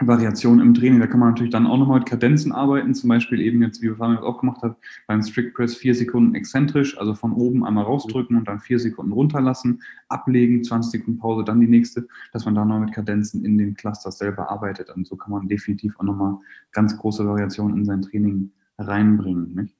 Variation 0.00 0.60
im 0.60 0.74
Training. 0.74 0.98
Da 0.98 1.06
kann 1.06 1.20
man 1.20 1.30
natürlich 1.30 1.52
dann 1.52 1.68
auch 1.68 1.78
nochmal 1.78 2.00
mit 2.00 2.08
Kadenzen 2.08 2.50
arbeiten, 2.50 2.94
zum 2.94 3.08
Beispiel 3.08 3.40
eben 3.40 3.62
jetzt, 3.62 3.80
wie 3.80 3.90
Fabian 3.90 4.16
das 4.16 4.24
auch 4.24 4.40
gemacht 4.40 4.60
hat, 4.62 4.76
beim 5.06 5.22
Strict 5.22 5.52
Press 5.54 5.76
vier 5.76 5.94
Sekunden 5.94 6.34
exzentrisch, 6.34 6.98
also 6.98 7.14
von 7.14 7.32
oben 7.32 7.64
einmal 7.64 7.84
rausdrücken 7.84 8.36
und 8.36 8.48
dann 8.48 8.58
vier 8.58 8.80
Sekunden 8.80 9.12
runterlassen, 9.12 9.82
ablegen, 10.08 10.64
20 10.64 11.00
Sekunden 11.00 11.20
Pause, 11.20 11.44
dann 11.44 11.60
die 11.60 11.68
nächste, 11.68 12.08
dass 12.32 12.44
man 12.44 12.56
da 12.56 12.64
noch 12.64 12.80
mit 12.80 12.92
Kadenzen 12.92 13.44
in 13.44 13.56
den 13.56 13.74
Clusters 13.74 14.18
selber 14.18 14.50
arbeitet. 14.50 14.90
Und 14.90 15.06
so 15.06 15.16
kann 15.16 15.30
man 15.30 15.46
definitiv 15.46 15.94
auch 15.98 16.04
nochmal 16.04 16.38
ganz 16.72 16.98
große 16.98 17.24
Variationen 17.24 17.78
in 17.78 17.84
sein 17.84 18.02
Training 18.02 18.50
reinbringen. 18.78 19.54
Nicht? 19.54 19.76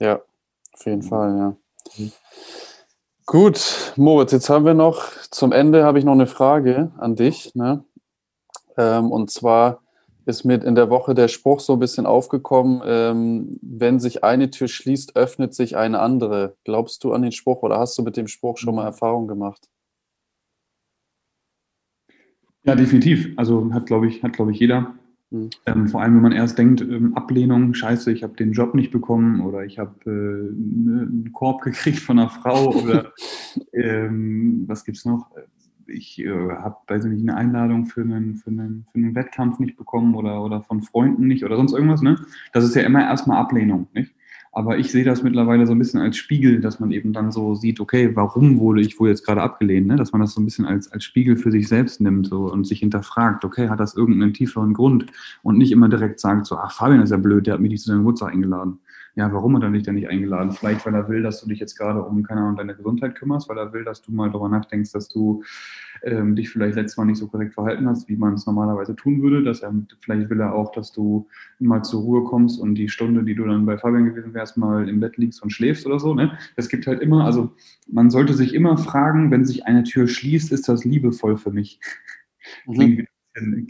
Ja, 0.00 0.20
auf 0.72 0.86
jeden 0.86 1.02
Fall, 1.02 1.36
ja. 1.36 1.56
Mhm. 1.98 2.12
Gut, 3.28 3.92
Moritz, 3.96 4.30
jetzt 4.30 4.48
haben 4.48 4.64
wir 4.64 4.74
noch, 4.74 5.10
zum 5.32 5.50
Ende 5.50 5.84
habe 5.84 5.98
ich 5.98 6.04
noch 6.04 6.12
eine 6.12 6.28
Frage 6.28 6.92
an 6.96 7.16
dich. 7.16 7.56
Ne? 7.56 7.84
Ähm, 8.76 9.10
und 9.10 9.32
zwar 9.32 9.82
ist 10.26 10.44
mir 10.44 10.62
in 10.62 10.76
der 10.76 10.90
Woche 10.90 11.14
der 11.14 11.26
Spruch 11.26 11.58
so 11.58 11.72
ein 11.72 11.80
bisschen 11.80 12.06
aufgekommen, 12.06 12.82
ähm, 12.84 13.58
wenn 13.62 13.98
sich 13.98 14.22
eine 14.22 14.50
Tür 14.50 14.68
schließt, 14.68 15.16
öffnet 15.16 15.54
sich 15.54 15.76
eine 15.76 15.98
andere. 15.98 16.56
Glaubst 16.64 17.02
du 17.02 17.12
an 17.12 17.22
den 17.22 17.32
Spruch 17.32 17.62
oder 17.62 17.78
hast 17.78 17.98
du 17.98 18.02
mit 18.02 18.16
dem 18.16 18.28
Spruch 18.28 18.58
schon 18.58 18.76
mal 18.76 18.82
mhm. 18.82 18.88
Erfahrung 18.88 19.26
gemacht? 19.26 19.68
Ja, 22.62 22.74
definitiv. 22.74 23.32
Also 23.36 23.72
hat, 23.72 23.86
glaube 23.86 24.08
ich, 24.08 24.22
hat, 24.22 24.32
glaube 24.32 24.52
ich, 24.52 24.58
jeder. 24.58 24.94
Mhm. 25.30 25.50
Ähm, 25.66 25.88
vor 25.88 26.02
allem, 26.02 26.14
wenn 26.16 26.22
man 26.22 26.32
erst 26.32 26.58
denkt, 26.58 26.80
ähm, 26.80 27.14
Ablehnung, 27.14 27.74
scheiße, 27.74 28.12
ich 28.12 28.22
habe 28.22 28.34
den 28.34 28.52
Job 28.52 28.74
nicht 28.74 28.92
bekommen 28.92 29.40
oder 29.40 29.64
ich 29.64 29.78
habe 29.78 29.94
äh, 30.04 30.52
ne, 30.54 31.02
einen 31.02 31.30
Korb 31.32 31.60
gekriegt 31.62 31.98
von 31.98 32.18
einer 32.18 32.30
Frau 32.30 32.72
oder 32.72 33.12
ähm, 33.72 34.64
was 34.66 34.84
gibt 34.84 34.98
es 34.98 35.04
noch? 35.04 35.30
ich 35.88 36.18
äh, 36.18 36.28
habe, 36.28 36.76
weiß 36.86 37.04
nicht, 37.04 37.22
eine 37.22 37.36
Einladung 37.36 37.86
für 37.86 38.00
einen, 38.00 38.36
für, 38.36 38.50
einen, 38.50 38.86
für 38.90 38.98
einen 38.98 39.14
Wettkampf 39.14 39.58
nicht 39.58 39.76
bekommen 39.76 40.14
oder, 40.14 40.42
oder 40.42 40.62
von 40.62 40.82
Freunden 40.82 41.26
nicht 41.26 41.44
oder 41.44 41.56
sonst 41.56 41.72
irgendwas, 41.72 42.02
ne? 42.02 42.18
Das 42.52 42.64
ist 42.64 42.74
ja 42.74 42.82
immer 42.82 43.02
erstmal 43.02 43.38
Ablehnung, 43.38 43.88
nicht? 43.92 44.14
Aber 44.56 44.78
ich 44.78 44.90
sehe 44.90 45.04
das 45.04 45.22
mittlerweile 45.22 45.66
so 45.66 45.74
ein 45.74 45.78
bisschen 45.78 46.00
als 46.00 46.16
Spiegel, 46.16 46.62
dass 46.62 46.80
man 46.80 46.90
eben 46.90 47.12
dann 47.12 47.30
so 47.30 47.54
sieht, 47.54 47.78
okay, 47.78 48.16
warum 48.16 48.58
wurde 48.58 48.80
ich 48.80 48.98
wohl 48.98 49.10
jetzt 49.10 49.22
gerade 49.22 49.42
abgelehnt? 49.42 49.86
Ne? 49.86 49.96
Dass 49.96 50.12
man 50.12 50.22
das 50.22 50.32
so 50.32 50.40
ein 50.40 50.46
bisschen 50.46 50.64
als, 50.64 50.90
als 50.90 51.04
Spiegel 51.04 51.36
für 51.36 51.50
sich 51.50 51.68
selbst 51.68 52.00
nimmt 52.00 52.28
so, 52.28 52.50
und 52.50 52.66
sich 52.66 52.78
hinterfragt, 52.78 53.44
okay, 53.44 53.68
hat 53.68 53.80
das 53.80 53.94
irgendeinen 53.94 54.32
tieferen 54.32 54.72
Grund? 54.72 55.08
Und 55.42 55.58
nicht 55.58 55.72
immer 55.72 55.90
direkt 55.90 56.20
sagt 56.20 56.46
so, 56.46 56.56
ach, 56.56 56.72
Fabian 56.72 57.02
ist 57.02 57.10
ja 57.10 57.18
blöd, 57.18 57.46
der 57.46 57.52
hat 57.52 57.60
mich 57.60 57.70
nicht 57.70 57.82
zu 57.82 57.88
seinem 57.88 57.98
Geburtstag 57.98 58.32
eingeladen 58.32 58.78
ja, 59.16 59.32
warum 59.32 59.56
hat 59.56 59.62
er 59.62 59.70
dich 59.70 59.82
denn 59.82 59.94
nicht 59.94 60.10
eingeladen? 60.10 60.52
Vielleicht, 60.52 60.84
weil 60.84 60.94
er 60.94 61.08
will, 61.08 61.22
dass 61.22 61.40
du 61.40 61.48
dich 61.48 61.58
jetzt 61.58 61.78
gerade 61.78 62.02
um, 62.02 62.22
keine 62.22 62.42
Ahnung, 62.42 62.56
deine 62.56 62.76
Gesundheit 62.76 63.14
kümmerst, 63.14 63.48
weil 63.48 63.56
er 63.56 63.72
will, 63.72 63.82
dass 63.82 64.02
du 64.02 64.12
mal 64.12 64.30
darüber 64.30 64.50
nachdenkst, 64.50 64.92
dass 64.92 65.08
du 65.08 65.42
ähm, 66.02 66.36
dich 66.36 66.50
vielleicht 66.50 66.76
letztes 66.76 66.98
Mal 66.98 67.06
nicht 67.06 67.16
so 67.16 67.26
korrekt 67.26 67.54
verhalten 67.54 67.88
hast, 67.88 68.10
wie 68.10 68.16
man 68.16 68.34
es 68.34 68.44
normalerweise 68.44 68.94
tun 68.94 69.22
würde. 69.22 69.42
Dass 69.42 69.62
er, 69.62 69.74
vielleicht 70.02 70.28
will 70.28 70.40
er 70.40 70.54
auch, 70.54 70.70
dass 70.72 70.92
du 70.92 71.26
mal 71.58 71.82
zur 71.82 72.02
Ruhe 72.02 72.24
kommst 72.24 72.60
und 72.60 72.74
die 72.74 72.90
Stunde, 72.90 73.24
die 73.24 73.34
du 73.34 73.46
dann 73.46 73.64
bei 73.64 73.78
Fabian 73.78 74.04
gewesen 74.04 74.34
wärst, 74.34 74.58
mal 74.58 74.86
im 74.86 75.00
Bett 75.00 75.16
liegst 75.16 75.42
und 75.42 75.48
schläfst 75.48 75.86
oder 75.86 75.98
so. 75.98 76.12
Ne? 76.12 76.36
Es 76.56 76.68
gibt 76.68 76.86
halt 76.86 77.00
immer, 77.00 77.24
also 77.24 77.54
man 77.90 78.10
sollte 78.10 78.34
sich 78.34 78.52
immer 78.52 78.76
fragen, 78.76 79.30
wenn 79.30 79.46
sich 79.46 79.64
eine 79.64 79.84
Tür 79.84 80.08
schließt, 80.08 80.52
ist 80.52 80.68
das 80.68 80.84
liebevoll 80.84 81.38
für 81.38 81.50
mich? 81.50 81.80
Mhm. 82.66 82.74
Klingt, 82.74 83.08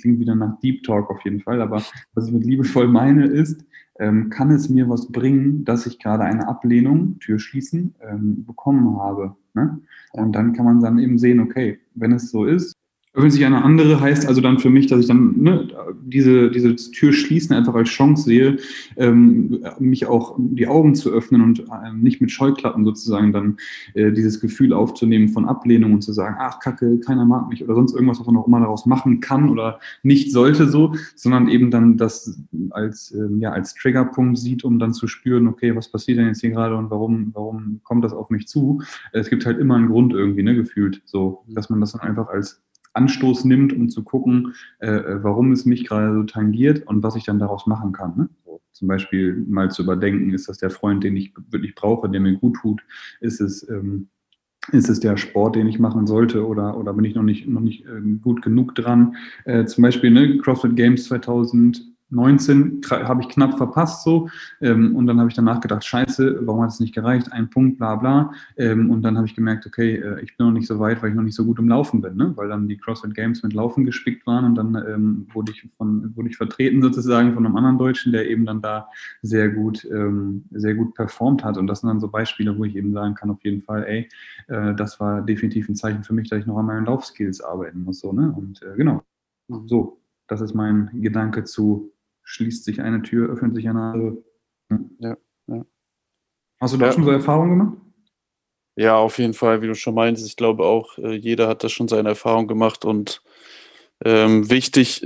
klingt 0.01 0.19
wieder 0.19 0.35
nach 0.35 0.59
Deep 0.59 0.83
Talk 0.83 1.09
auf 1.09 1.25
jeden 1.25 1.41
Fall, 1.41 1.63
aber 1.63 1.85
was 2.15 2.27
ich 2.27 2.33
mit 2.33 2.45
liebevoll 2.45 2.89
meine 2.89 3.27
ist, 3.27 3.65
ähm, 3.99 4.31
kann 4.31 4.51
es 4.51 4.69
mir 4.69 4.89
was 4.89 5.11
bringen, 5.11 5.65
dass 5.65 5.87
ich 5.87 5.99
gerade 5.99 6.25
eine 6.25 6.49
Ablehnung, 6.49 7.19
Tür 7.19 7.39
schließen, 7.39 7.95
ähm, 8.01 8.45
bekommen 8.45 8.99
habe. 8.99 9.37
Ne? 9.55 9.81
Und 10.13 10.33
dann 10.33 10.53
kann 10.53 10.65
man 10.67 10.81
dann 10.81 10.99
eben 10.99 11.19
sehen, 11.19 11.41
okay, 11.41 11.81
wenn 11.95 12.13
es 12.13 12.31
so 12.31 12.45
ist, 12.45 12.75
öffnet 13.17 13.33
sich 13.33 13.47
eine 13.47 13.65
andere, 13.65 13.99
heißt 13.99 14.29
also 14.29 14.43
dann 14.43 14.59
für 14.59 14.69
mich, 14.69 14.89
dass 14.89 15.01
ich 15.01 15.07
dann 15.07 15.35
ne, 15.39 15.69
diese, 16.03 16.51
diese 16.51 16.77
Tür 16.77 17.15
schließen 17.15 17.57
einfach 17.57 17.75
als 17.75 17.89
Chance 17.89 18.25
sehe, 18.25 18.59
ähm, 18.97 19.65
mich 19.79 20.07
auch 20.07 20.37
die 20.39 20.69
Augen 20.69 20.95
zu 20.95 21.11
öffnen 21.11 21.41
und 21.41 21.61
äh, 21.61 21.93
nicht 21.95 22.21
mit 22.21 22.31
Scheuklappen 22.31 22.85
sozusagen 22.85 23.33
dann 23.33 23.57
äh, 23.95 24.13
dieses 24.13 24.39
Gefühl 24.39 24.75
aufzunehmen 24.75 25.31
von 25.31 25.47
Ablehnung 25.47 25.95
und 25.95 26.03
zu 26.03 26.13
sagen, 26.13 26.37
ach 26.39 26.61
Kacke, 26.61 27.01
keiner 27.01 27.25
mag 27.25 27.49
mich 27.49 27.65
oder 27.65 27.75
sonst 27.75 27.95
irgendwas, 27.95 28.21
was 28.21 28.27
man 28.27 28.37
auch 28.37 28.47
immer 28.47 28.61
daraus 28.61 28.85
machen 28.85 29.21
kann 29.21 29.49
oder 29.49 29.81
nicht 30.03 30.31
sollte 30.31 30.69
so, 30.69 30.95
sondern 31.15 31.49
eben 31.49 31.71
dann 31.71 31.97
das 31.97 32.39
als, 32.71 33.13
äh, 33.13 33.29
ja, 33.39 33.51
als 33.53 33.75
Triggerpunkt 33.75 34.37
sieht, 34.37 34.63
um 34.63 34.79
dann 34.79 34.93
zu 34.93 35.07
spüren, 35.09 35.49
okay, 35.49 35.75
was 35.75 35.91
passiert 35.91 36.19
denn 36.19 36.27
jetzt 36.27 36.43
hier 36.43 36.51
gerade 36.51 36.77
und 36.77 36.91
warum, 36.91 37.31
warum 37.33 37.81
kommt 37.83 38.05
das 38.05 38.13
auf 38.13 38.29
mich 38.29 38.47
zu? 38.47 38.83
Es 39.13 39.31
gibt 39.31 39.47
halt 39.47 39.59
immer 39.59 39.77
einen 39.77 39.89
Grund 39.89 40.13
irgendwie, 40.13 40.43
ne, 40.43 40.55
gefühlt, 40.55 41.01
so, 41.07 41.45
dass 41.49 41.71
man 41.71 41.81
das 41.81 41.93
dann 41.93 42.03
einfach 42.03 42.29
als 42.29 42.63
Anstoß 42.97 43.45
nimmt, 43.45 43.73
um 43.73 43.89
zu 43.89 44.03
gucken, 44.03 44.55
äh, 44.79 44.89
äh, 44.89 45.23
warum 45.23 45.53
es 45.53 45.65
mich 45.65 45.87
gerade 45.87 46.15
so 46.15 46.23
tangiert 46.25 46.87
und 46.87 47.03
was 47.03 47.17
ich 47.17 47.25
dann 47.25 47.39
daraus 47.39 47.67
machen 47.67 47.93
kann. 47.93 48.17
Ne? 48.17 48.29
Zum 48.73 48.89
Beispiel 48.89 49.45
mal 49.49 49.71
zu 49.71 49.83
überdenken, 49.83 50.35
ist 50.35 50.49
das 50.49 50.59
der 50.59 50.71
Freund, 50.71 51.03
den 51.03 51.17
ich 51.17 51.33
wirklich 51.51 51.75
brauche, 51.75 52.11
der 52.11 52.21
mir 52.21 52.35
gut 52.35 52.57
tut? 52.61 52.83
Ist 53.21 53.41
es, 53.41 53.67
ähm, 53.71 54.09
ist 54.73 54.91
es 54.91 55.01
der 55.01 55.17
Sport, 55.17 55.57
den 55.57 55.67
ich 55.67 55.79
machen 55.79 56.07
sollte 56.07 56.47
oder, 56.47 56.77
oder 56.77 56.93
bin 56.93 57.05
ich 57.05 57.15
noch 57.15 57.23
nicht, 57.23 57.49
noch 57.49 57.61
nicht 57.61 57.87
ähm, 57.87 58.21
gut 58.21 58.43
genug 58.43 58.75
dran? 58.75 59.17
Äh, 59.45 59.65
zum 59.65 59.83
Beispiel 59.83 60.11
ne, 60.11 60.39
CrossFit 60.39 60.77
Games 60.77 61.05
2000 61.05 61.96
19 62.11 62.83
habe 62.89 63.23
ich 63.23 63.29
knapp 63.29 63.57
verpasst 63.57 64.05
so 64.05 64.29
ähm, 64.61 64.95
und 64.95 65.07
dann 65.07 65.19
habe 65.19 65.29
ich 65.29 65.35
danach 65.35 65.61
gedacht, 65.61 65.85
scheiße, 65.85 66.47
warum 66.47 66.63
hat 66.63 66.71
es 66.71 66.81
nicht 66.81 66.95
gereicht? 66.95 67.33
Ein 67.33 67.51
Punkt, 67.51 67.79
bla 67.79 67.97
bla. 67.97 68.33
Ähm, 68.57 68.91
und 68.91 69.03
dann 69.03 69.17
habe 69.17 69.27
ich 69.27 69.35
gemerkt, 69.35 69.67
okay, 69.67 69.97
äh, 69.97 70.21
ich 70.23 70.37
bin 70.37 70.47
noch 70.47 70.53
nicht 70.53 70.69
so 70.69 70.79
weit, 70.79 71.03
weil 71.03 71.11
ich 71.11 71.17
noch 71.17 71.25
nicht 71.25 71.35
so 71.35 71.45
gut 71.45 71.59
im 71.59 71.69
Laufen 71.69 72.01
bin, 72.01 72.17
ne? 72.17 72.33
weil 72.37 72.49
dann 72.49 72.69
die 72.69 72.77
CrossFit 72.77 73.15
Games 73.15 73.43
mit 73.43 73.55
Laufen 73.55 73.85
gespickt 73.85 74.27
waren 74.27 74.45
und 74.45 74.55
dann 74.55 74.75
ähm, 74.75 75.27
wurde, 75.33 75.51
ich 75.53 75.69
von, 75.77 76.15
wurde 76.17 76.29
ich 76.29 76.37
vertreten 76.37 76.81
sozusagen 76.81 77.35
von 77.35 77.45
einem 77.45 77.57
anderen 77.57 77.79
Deutschen, 77.79 78.13
der 78.13 78.31
eben 78.31 78.47
dann 78.47 78.63
da 78.63 78.89
sehr 79.23 79.49
gut, 79.49 79.85
ähm, 79.91 80.45
sehr 80.53 80.75
gut 80.75 80.95
performt 80.95 81.45
hat. 81.45 81.59
Und 81.59 81.67
das 81.67 81.81
sind 81.81 81.89
dann 81.89 82.01
so 82.01 82.09
Beispiele, 82.09 82.57
wo 82.57 82.65
ich 82.65 82.77
eben 82.77 82.93
sagen 82.93 83.15
kann, 83.15 83.31
auf 83.31 83.43
jeden 83.43 83.63
Fall, 83.63 83.85
ey, 83.85 84.09
äh, 84.47 84.75
das 84.75 85.01
war 85.01 85.23
definitiv 85.23 85.69
ein 85.69 85.75
Zeichen 85.75 86.05
für 86.05 86.15
mich, 86.15 86.29
dass 86.29 86.39
ich 86.39 86.47
noch 86.47 86.59
an 86.59 86.67
meinen 86.67 86.87
Laufskills 86.87 87.41
arbeiten 87.41 87.83
muss. 87.83 88.01
So, 88.01 88.13
ne? 88.13 88.33
Und 88.37 88.63
äh, 88.63 88.77
genau, 88.77 89.03
so, 89.67 90.01
das 90.29 90.41
ist 90.41 90.55
mein 90.55 90.91
Gedanke 90.93 91.45
zu 91.45 91.93
schließt 92.27 92.65
sich 92.65 92.83
eine 92.83 93.03
Tür, 93.03 93.31
öffnet 93.31 93.55
sich 93.55 93.69
eine 93.69 93.81
andere. 93.81 94.19
Ja, 94.99 95.17
ja. 95.47 95.65
Hast 96.61 96.75
du 96.75 96.79
da 96.79 96.87
ja. 96.87 96.93
schon 96.93 97.05
so 97.05 97.11
Erfahrungen 97.11 97.59
gemacht? 97.59 97.79
Ja, 98.75 98.97
auf 98.97 99.19
jeden 99.19 99.33
Fall, 99.33 99.63
wie 99.63 99.69
du 99.69 99.75
schon 99.75 99.95
meintest. 99.95 100.27
Ich 100.27 100.37
glaube 100.37 100.65
auch, 100.65 100.99
äh, 100.99 101.15
jeder 101.15 101.49
hat 101.49 101.65
da 101.65 101.69
schon 101.69 101.89
seine 101.89 102.11
Erfahrung 102.11 102.47
gemacht 102.47 102.85
und 102.85 103.23
ähm, 104.05 104.51
wichtig, 104.51 105.05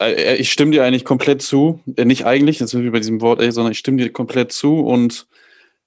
äh, 0.00 0.12
äh, 0.12 0.36
ich 0.36 0.52
stimme 0.52 0.72
dir 0.72 0.84
eigentlich 0.84 1.06
komplett 1.06 1.40
zu, 1.40 1.80
äh, 1.96 2.04
nicht 2.04 2.26
eigentlich, 2.26 2.60
jetzt 2.60 2.70
sind 2.70 2.82
wir 2.82 2.92
bei 2.92 2.98
diesem 2.98 3.22
Wort, 3.22 3.40
ey, 3.40 3.50
sondern 3.50 3.72
ich 3.72 3.78
stimme 3.78 3.96
dir 4.02 4.12
komplett 4.12 4.52
zu 4.52 4.80
und 4.80 5.26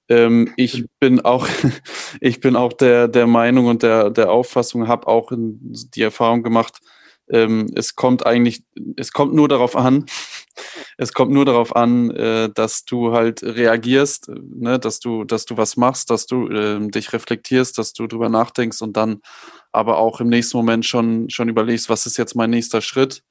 ähm, 0.08 0.52
ich 0.56 0.86
bin 0.98 1.20
auch, 1.20 1.46
ich 2.20 2.40
bin 2.40 2.56
auch 2.56 2.72
der, 2.72 3.06
der 3.06 3.28
Meinung 3.28 3.66
und 3.66 3.84
der, 3.84 4.10
der 4.10 4.32
Auffassung, 4.32 4.88
habe 4.88 5.06
auch 5.06 5.30
die 5.30 6.02
Erfahrung 6.02 6.42
gemacht, 6.42 6.80
ähm, 7.30 7.70
es 7.76 7.94
kommt 7.94 8.26
eigentlich, 8.26 8.64
es 8.96 9.12
kommt 9.12 9.34
nur 9.34 9.48
darauf 9.48 9.76
an, 9.76 10.06
es 10.96 11.12
kommt 11.12 11.32
nur 11.32 11.44
darauf 11.44 11.74
an, 11.74 12.10
äh, 12.10 12.50
dass 12.52 12.84
du 12.84 13.12
halt 13.12 13.42
reagierst, 13.42 14.28
ne, 14.28 14.78
dass 14.78 15.00
du, 15.00 15.24
dass 15.24 15.44
du 15.44 15.56
was 15.56 15.76
machst, 15.76 16.10
dass 16.10 16.26
du 16.26 16.48
äh, 16.48 16.88
dich 16.88 17.12
reflektierst, 17.12 17.78
dass 17.78 17.92
du 17.92 18.06
drüber 18.06 18.28
nachdenkst 18.28 18.82
und 18.82 18.96
dann 18.96 19.20
aber 19.72 19.98
auch 19.98 20.20
im 20.20 20.28
nächsten 20.28 20.56
Moment 20.56 20.84
schon, 20.84 21.30
schon 21.30 21.48
überlegst, 21.48 21.88
was 21.88 22.06
ist 22.06 22.16
jetzt 22.16 22.34
mein 22.34 22.50
nächster 22.50 22.80
Schritt. 22.80 23.22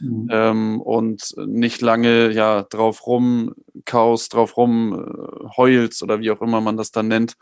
mhm. 0.00 0.28
ähm, 0.30 0.80
und 0.80 1.34
nicht 1.36 1.80
lange 1.80 2.30
ja 2.30 2.62
drauf 2.62 3.06
rumkaust, 3.06 4.32
drauf 4.32 4.56
rumheulst 4.56 6.00
äh, 6.00 6.04
oder 6.04 6.20
wie 6.20 6.30
auch 6.30 6.40
immer 6.40 6.60
man 6.60 6.76
das 6.76 6.90
dann 6.90 7.08
nennt, 7.08 7.34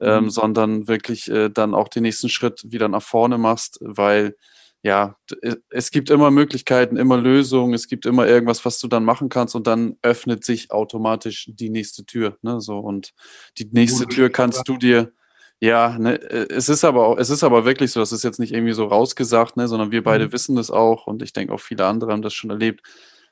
ähm, 0.00 0.24
mhm. 0.24 0.30
sondern 0.30 0.88
wirklich 0.88 1.28
äh, 1.30 1.50
dann 1.50 1.74
auch 1.74 1.88
den 1.88 2.02
nächsten 2.02 2.28
Schritt 2.28 2.62
wieder 2.66 2.88
nach 2.88 3.02
vorne 3.02 3.38
machst, 3.38 3.78
weil 3.80 4.34
ja, 4.82 5.16
es 5.70 5.90
gibt 5.90 6.08
immer 6.08 6.30
Möglichkeiten, 6.30 6.96
immer 6.96 7.16
Lösungen, 7.16 7.74
es 7.74 7.88
gibt 7.88 8.06
immer 8.06 8.26
irgendwas, 8.26 8.64
was 8.64 8.78
du 8.78 8.86
dann 8.86 9.04
machen 9.04 9.28
kannst 9.28 9.56
und 9.56 9.66
dann 9.66 9.96
öffnet 10.02 10.44
sich 10.44 10.70
automatisch 10.70 11.50
die 11.52 11.70
nächste 11.70 12.04
Tür. 12.04 12.38
Ne? 12.42 12.60
So, 12.60 12.78
und 12.78 13.12
die 13.58 13.68
nächste 13.72 14.06
Tür 14.06 14.30
kannst 14.30 14.68
du 14.68 14.76
dir, 14.76 15.12
ja, 15.60 15.98
ne, 15.98 16.20
äh, 16.22 16.46
es 16.54 16.68
ist 16.68 16.84
aber 16.84 17.06
auch, 17.06 17.18
es 17.18 17.30
ist 17.30 17.42
aber 17.42 17.64
wirklich 17.64 17.90
so, 17.90 17.98
das 17.98 18.12
ist 18.12 18.22
jetzt 18.22 18.38
nicht 18.38 18.52
irgendwie 18.52 18.72
so 18.72 18.86
rausgesagt, 18.86 19.56
ne, 19.56 19.66
sondern 19.66 19.90
wir 19.90 20.04
beide 20.04 20.26
mhm. 20.26 20.32
wissen 20.32 20.54
das 20.54 20.70
auch 20.70 21.08
und 21.08 21.22
ich 21.22 21.32
denke 21.32 21.52
auch 21.52 21.60
viele 21.60 21.84
andere 21.84 22.12
haben 22.12 22.22
das 22.22 22.34
schon 22.34 22.50
erlebt 22.50 22.82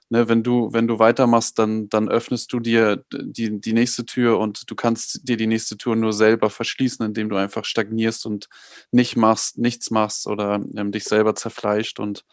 ne, 0.08 0.28
wenn 0.28 0.42
du, 0.42 0.72
wenn 0.72 0.86
du 0.86 0.98
weitermachst, 0.98 1.58
dann, 1.58 1.88
dann 1.88 2.08
öffnest 2.08 2.52
du 2.52 2.60
dir 2.60 3.04
die, 3.12 3.60
die 3.60 3.72
nächste 3.72 4.06
Tür 4.06 4.38
und 4.38 4.70
du 4.70 4.74
kannst 4.74 5.28
dir 5.28 5.36
die 5.36 5.46
nächste 5.46 5.76
Tür 5.76 5.96
nur 5.96 6.12
selber 6.12 6.50
verschließen, 6.50 7.04
indem 7.04 7.28
du 7.28 7.36
einfach 7.36 7.64
stagnierst 7.64 8.26
und 8.26 8.48
nicht 8.90 9.16
machst, 9.16 9.58
nichts 9.58 9.90
machst 9.90 10.26
oder 10.26 10.60
ähm, 10.76 10.92
dich 10.92 11.04
selber 11.04 11.34
zerfleischt 11.34 11.98
und 11.98 12.24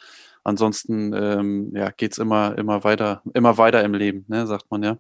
ansonsten 0.44 1.14
ähm, 1.14 1.72
ja, 1.76 1.90
geht 1.92 2.14
es 2.14 2.18
immer, 2.18 2.58
immer 2.58 2.84
weiter, 2.84 3.22
immer 3.34 3.58
weiter 3.58 3.84
im 3.84 3.94
Leben, 3.94 4.26
ne, 4.28 4.46
sagt 4.48 4.70
man 4.70 4.84
ja. 4.84 4.98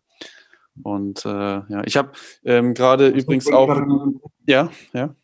Und 0.81 1.23
äh, 1.25 1.29
ja, 1.29 1.83
ich 1.85 1.97
habe 1.97 2.13
ähm, 2.43 2.73
gerade 2.73 3.09
übrigens 3.09 3.51
auch. 3.51 3.69
Ja, 4.47 4.71
ja. 4.93 5.15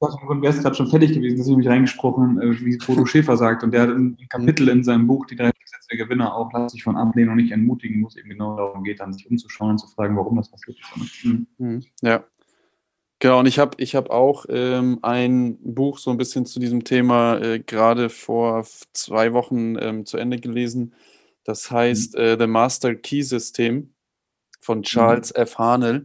Du 0.00 0.42
wärst 0.42 0.62
gerade 0.62 0.74
schon 0.74 0.88
fertig 0.88 1.14
gewesen, 1.14 1.38
dass 1.38 1.46
ich 1.46 1.56
mich 1.56 1.68
reingesprochen, 1.68 2.40
äh, 2.40 2.60
wie 2.60 2.76
Bodo 2.78 3.06
Schäfer 3.06 3.36
sagt. 3.36 3.62
Und 3.62 3.72
der 3.72 3.82
hat 3.82 3.90
ein 3.90 4.18
Kapitel 4.28 4.68
in 4.68 4.84
seinem 4.84 5.06
Buch, 5.06 5.26
die 5.26 5.36
drei 5.36 5.50
Gesetze 5.50 5.88
der 5.90 5.98
Gewinner, 5.98 6.34
auch, 6.34 6.50
lass 6.52 6.72
sich 6.72 6.82
von 6.82 6.96
ablehnen 6.96 7.30
und 7.30 7.36
nicht 7.36 7.52
entmutigen, 7.52 8.00
muss 8.00 8.16
eben 8.16 8.28
genau 8.28 8.56
darum 8.56 8.84
geht, 8.84 9.00
dann 9.00 9.12
sich 9.12 9.30
umzuschauen 9.30 9.70
und 9.70 9.78
zu 9.78 9.86
fragen, 9.88 10.16
warum 10.16 10.36
das 10.36 10.50
passiert 10.50 10.78
ist. 10.78 11.24
Mhm. 11.24 11.46
mhm. 11.58 11.82
Ja. 12.02 12.24
Genau, 13.20 13.40
und 13.40 13.46
ich 13.46 13.58
habe 13.58 13.76
ich 13.78 13.94
hab 13.94 14.10
auch 14.10 14.44
ähm, 14.50 14.98
ein 15.00 15.56
Buch 15.62 15.98
so 15.98 16.10
ein 16.10 16.18
bisschen 16.18 16.44
zu 16.44 16.60
diesem 16.60 16.84
Thema 16.84 17.38
äh, 17.38 17.58
gerade 17.58 18.10
vor 18.10 18.66
zwei 18.92 19.32
Wochen 19.32 19.76
ähm, 19.78 20.04
zu 20.04 20.18
Ende 20.18 20.38
gelesen. 20.38 20.92
Das 21.44 21.70
heißt 21.70 22.14
mhm. 22.14 22.20
äh, 22.20 22.38
The 22.38 22.46
Master 22.46 22.94
Key 22.94 23.22
System 23.22 23.94
von 24.60 24.82
Charles 24.82 25.32
mhm. 25.34 25.42
F. 25.42 25.58
Hanel. 25.58 26.04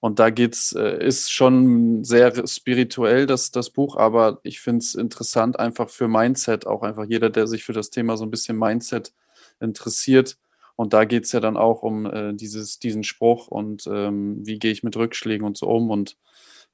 Und 0.00 0.18
da 0.18 0.30
geht's, 0.30 0.72
äh, 0.72 1.04
ist 1.06 1.30
schon 1.30 2.04
sehr 2.04 2.46
spirituell, 2.46 3.26
das, 3.26 3.50
das 3.50 3.70
Buch, 3.70 3.96
aber 3.96 4.40
ich 4.42 4.60
finde 4.60 4.78
es 4.78 4.94
interessant, 4.94 5.58
einfach 5.58 5.90
für 5.90 6.08
Mindset, 6.08 6.66
auch 6.66 6.82
einfach 6.82 7.04
jeder, 7.04 7.28
der 7.28 7.46
sich 7.46 7.64
für 7.64 7.74
das 7.74 7.90
Thema 7.90 8.16
so 8.16 8.24
ein 8.24 8.30
bisschen 8.30 8.58
Mindset 8.58 9.12
interessiert. 9.60 10.38
Und 10.76 10.94
da 10.94 11.04
geht 11.04 11.24
es 11.24 11.32
ja 11.32 11.40
dann 11.40 11.58
auch 11.58 11.82
um 11.82 12.06
äh, 12.06 12.32
dieses, 12.32 12.78
diesen 12.78 13.04
Spruch 13.04 13.48
und 13.48 13.86
ähm, 13.86 14.38
wie 14.46 14.58
gehe 14.58 14.72
ich 14.72 14.82
mit 14.82 14.96
Rückschlägen 14.96 15.46
und 15.46 15.58
so 15.58 15.66
um 15.66 15.90
und 15.90 16.16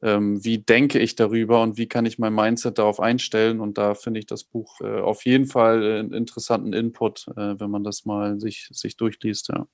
ähm, 0.03 0.45
wie 0.45 0.59
denke 0.59 0.99
ich 1.01 1.17
darüber 1.17 1.63
und 1.63 1.79
wie 1.79 1.89
kann 1.89 2.07
ich 2.07 2.19
mein 2.19 2.35
Mindset 2.35 2.79
darauf 2.79 3.01
einstellen. 3.01 3.61
Und 3.61 3.79
da 3.79 3.95
finde 3.95 4.21
ich 4.21 4.27
das 4.27 4.45
Buch 4.45 4.81
äh, 4.81 5.01
auf 5.01 5.25
jeden 5.25 5.47
Fall 5.47 5.83
einen 5.83 6.13
interessanten 6.13 6.73
Input, 6.73 7.27
äh, 7.37 7.59
wenn 7.59 7.71
man 7.71 7.83
das 7.83 8.05
mal 8.05 8.39
sich, 8.39 8.69
sich 8.71 8.97
durchliest. 8.97 9.49
Ja. 9.49 9.67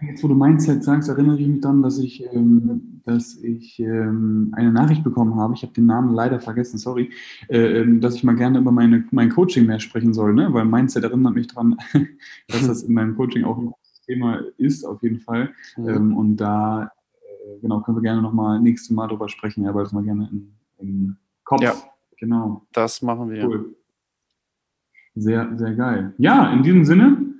Jetzt, 0.00 0.24
wo 0.24 0.28
du 0.28 0.34
Mindset 0.34 0.82
sagst, 0.82 1.08
erinnere 1.08 1.38
ich 1.38 1.46
mich 1.46 1.60
dann, 1.60 1.82
dass 1.82 1.98
ich, 1.98 2.24
ähm, 2.32 3.00
dass 3.04 3.36
ich 3.36 3.78
ähm, 3.78 4.52
eine 4.52 4.72
Nachricht 4.72 5.04
bekommen 5.04 5.36
habe. 5.36 5.54
Ich 5.54 5.62
habe 5.62 5.72
den 5.72 5.86
Namen 5.86 6.14
leider 6.14 6.40
vergessen, 6.40 6.78
sorry, 6.78 7.10
äh, 7.48 7.80
ähm, 7.80 8.00
dass 8.00 8.16
ich 8.16 8.24
mal 8.24 8.34
gerne 8.34 8.58
über 8.58 8.72
meine, 8.72 9.04
mein 9.12 9.30
Coaching 9.30 9.66
mehr 9.66 9.80
sprechen 9.80 10.12
soll, 10.12 10.34
ne? 10.34 10.52
weil 10.52 10.64
Mindset 10.64 11.04
erinnert 11.04 11.34
mich 11.34 11.46
daran, 11.46 11.76
dass 12.48 12.66
das 12.66 12.82
in 12.82 12.94
meinem 12.94 13.16
Coaching 13.16 13.44
auch 13.44 13.56
ein 13.56 13.66
großes 13.66 14.00
Thema 14.02 14.40
ist, 14.58 14.84
auf 14.84 15.02
jeden 15.02 15.20
Fall. 15.20 15.50
Mhm. 15.76 15.88
Ähm, 15.88 16.16
und 16.16 16.36
da, 16.36 16.84
äh, 16.84 17.60
genau, 17.60 17.80
können 17.80 17.96
wir 17.96 18.02
gerne 18.02 18.20
nochmal 18.20 18.60
nächstes 18.60 18.90
Mal 18.90 19.06
drüber 19.06 19.28
sprechen, 19.28 19.64
ja, 19.64 19.74
weil 19.74 19.84
das 19.84 19.92
mal 19.92 20.04
gerne 20.04 20.28
im 20.78 21.16
Kopf. 21.44 21.62
Ja, 21.62 21.74
genau. 22.18 22.66
Das 22.72 23.00
machen 23.00 23.30
wir. 23.30 23.46
Cool. 23.46 23.76
Sehr, 25.14 25.56
sehr 25.56 25.74
geil. 25.74 26.12
Ja, 26.18 26.52
in 26.52 26.64
diesem 26.64 26.84
Sinne 26.84 27.33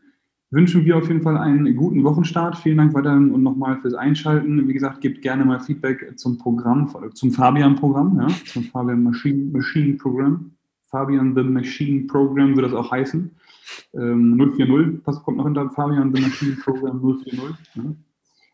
wünschen 0.55 0.85
wir 0.85 0.97
auf 0.97 1.09
jeden 1.09 1.23
Fall 1.23 1.37
einen 1.37 1.75
guten 1.75 2.05
Wochenstart. 2.05 2.57
Vielen 2.57 2.79
Dank 2.79 2.95
weiterhin 2.95 3.33
und 3.33 3.43
nochmal 3.43 3.81
fürs 3.81 3.95
Einschalten. 3.95 4.69
Wie 4.69 4.73
gesagt, 4.73 5.01
gebt 5.01 5.21
gerne 5.21 5.45
mal 5.45 5.59
Feedback 5.59 6.13
zum 6.17 6.39
Programm, 6.39 6.95
zum 7.15 7.33
Fabian-Programm, 7.33 8.21
ja, 8.21 8.29
zum 8.47 8.63
Fabian 8.65 9.03
Machine, 9.03 9.51
Machine 9.53 9.95
Program. 9.95 10.53
Fabian 10.87 11.35
the 11.35 11.43
Machine 11.43 12.07
Program 12.07 12.55
wird 12.55 12.67
das 12.67 12.73
auch 12.73 12.93
heißen. 12.93 13.31
Ähm, 13.95 14.37
040, 14.57 15.03
das 15.05 15.21
kommt 15.25 15.39
noch 15.39 15.45
hinter 15.45 15.69
Fabian 15.71 16.15
the 16.15 16.23
Machine 16.23 16.57
Program 16.63 17.01
040. 17.01 17.33
Ja. 17.75 17.83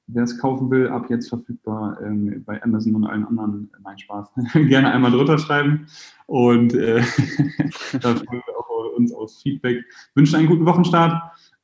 Wer 0.06 0.24
es 0.24 0.38
kaufen 0.38 0.70
will, 0.70 0.88
ab 0.88 1.08
jetzt 1.10 1.28
verfügbar 1.28 1.98
ähm, 2.02 2.42
bei 2.46 2.60
Amazon 2.62 2.94
und 2.94 3.04
allen 3.04 3.26
anderen. 3.26 3.70
Nein, 3.84 3.98
Spaß. 3.98 4.28
gerne 4.54 4.90
einmal 4.90 5.10
drunter 5.10 5.38
schreiben. 5.38 5.86
Und 6.26 6.72
äh, 6.72 6.96
da 8.00 8.14
freuen 8.14 8.42
wir 8.46 8.58
auch 8.58 8.70
uns 9.00 9.12
aus 9.12 9.42
Feedback. 9.42 9.84
Wünschen 10.14 10.36
einen 10.36 10.48
guten 10.48 10.66
Wochenstart 10.66 11.20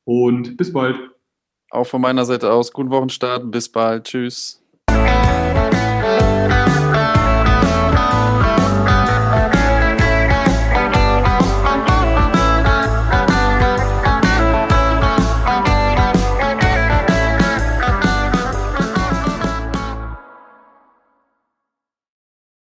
und 0.07 0.55
bis 0.55 0.71
bald. 0.71 0.95
Auch 1.69 1.85
von 1.85 2.01
meiner 2.01 2.23
Seite 2.23 2.51
aus, 2.51 2.71
guten 2.71 2.89
Wochenstart, 2.89 3.51
bis 3.51 3.69
bald, 3.69 4.05
tschüss. 4.05 4.63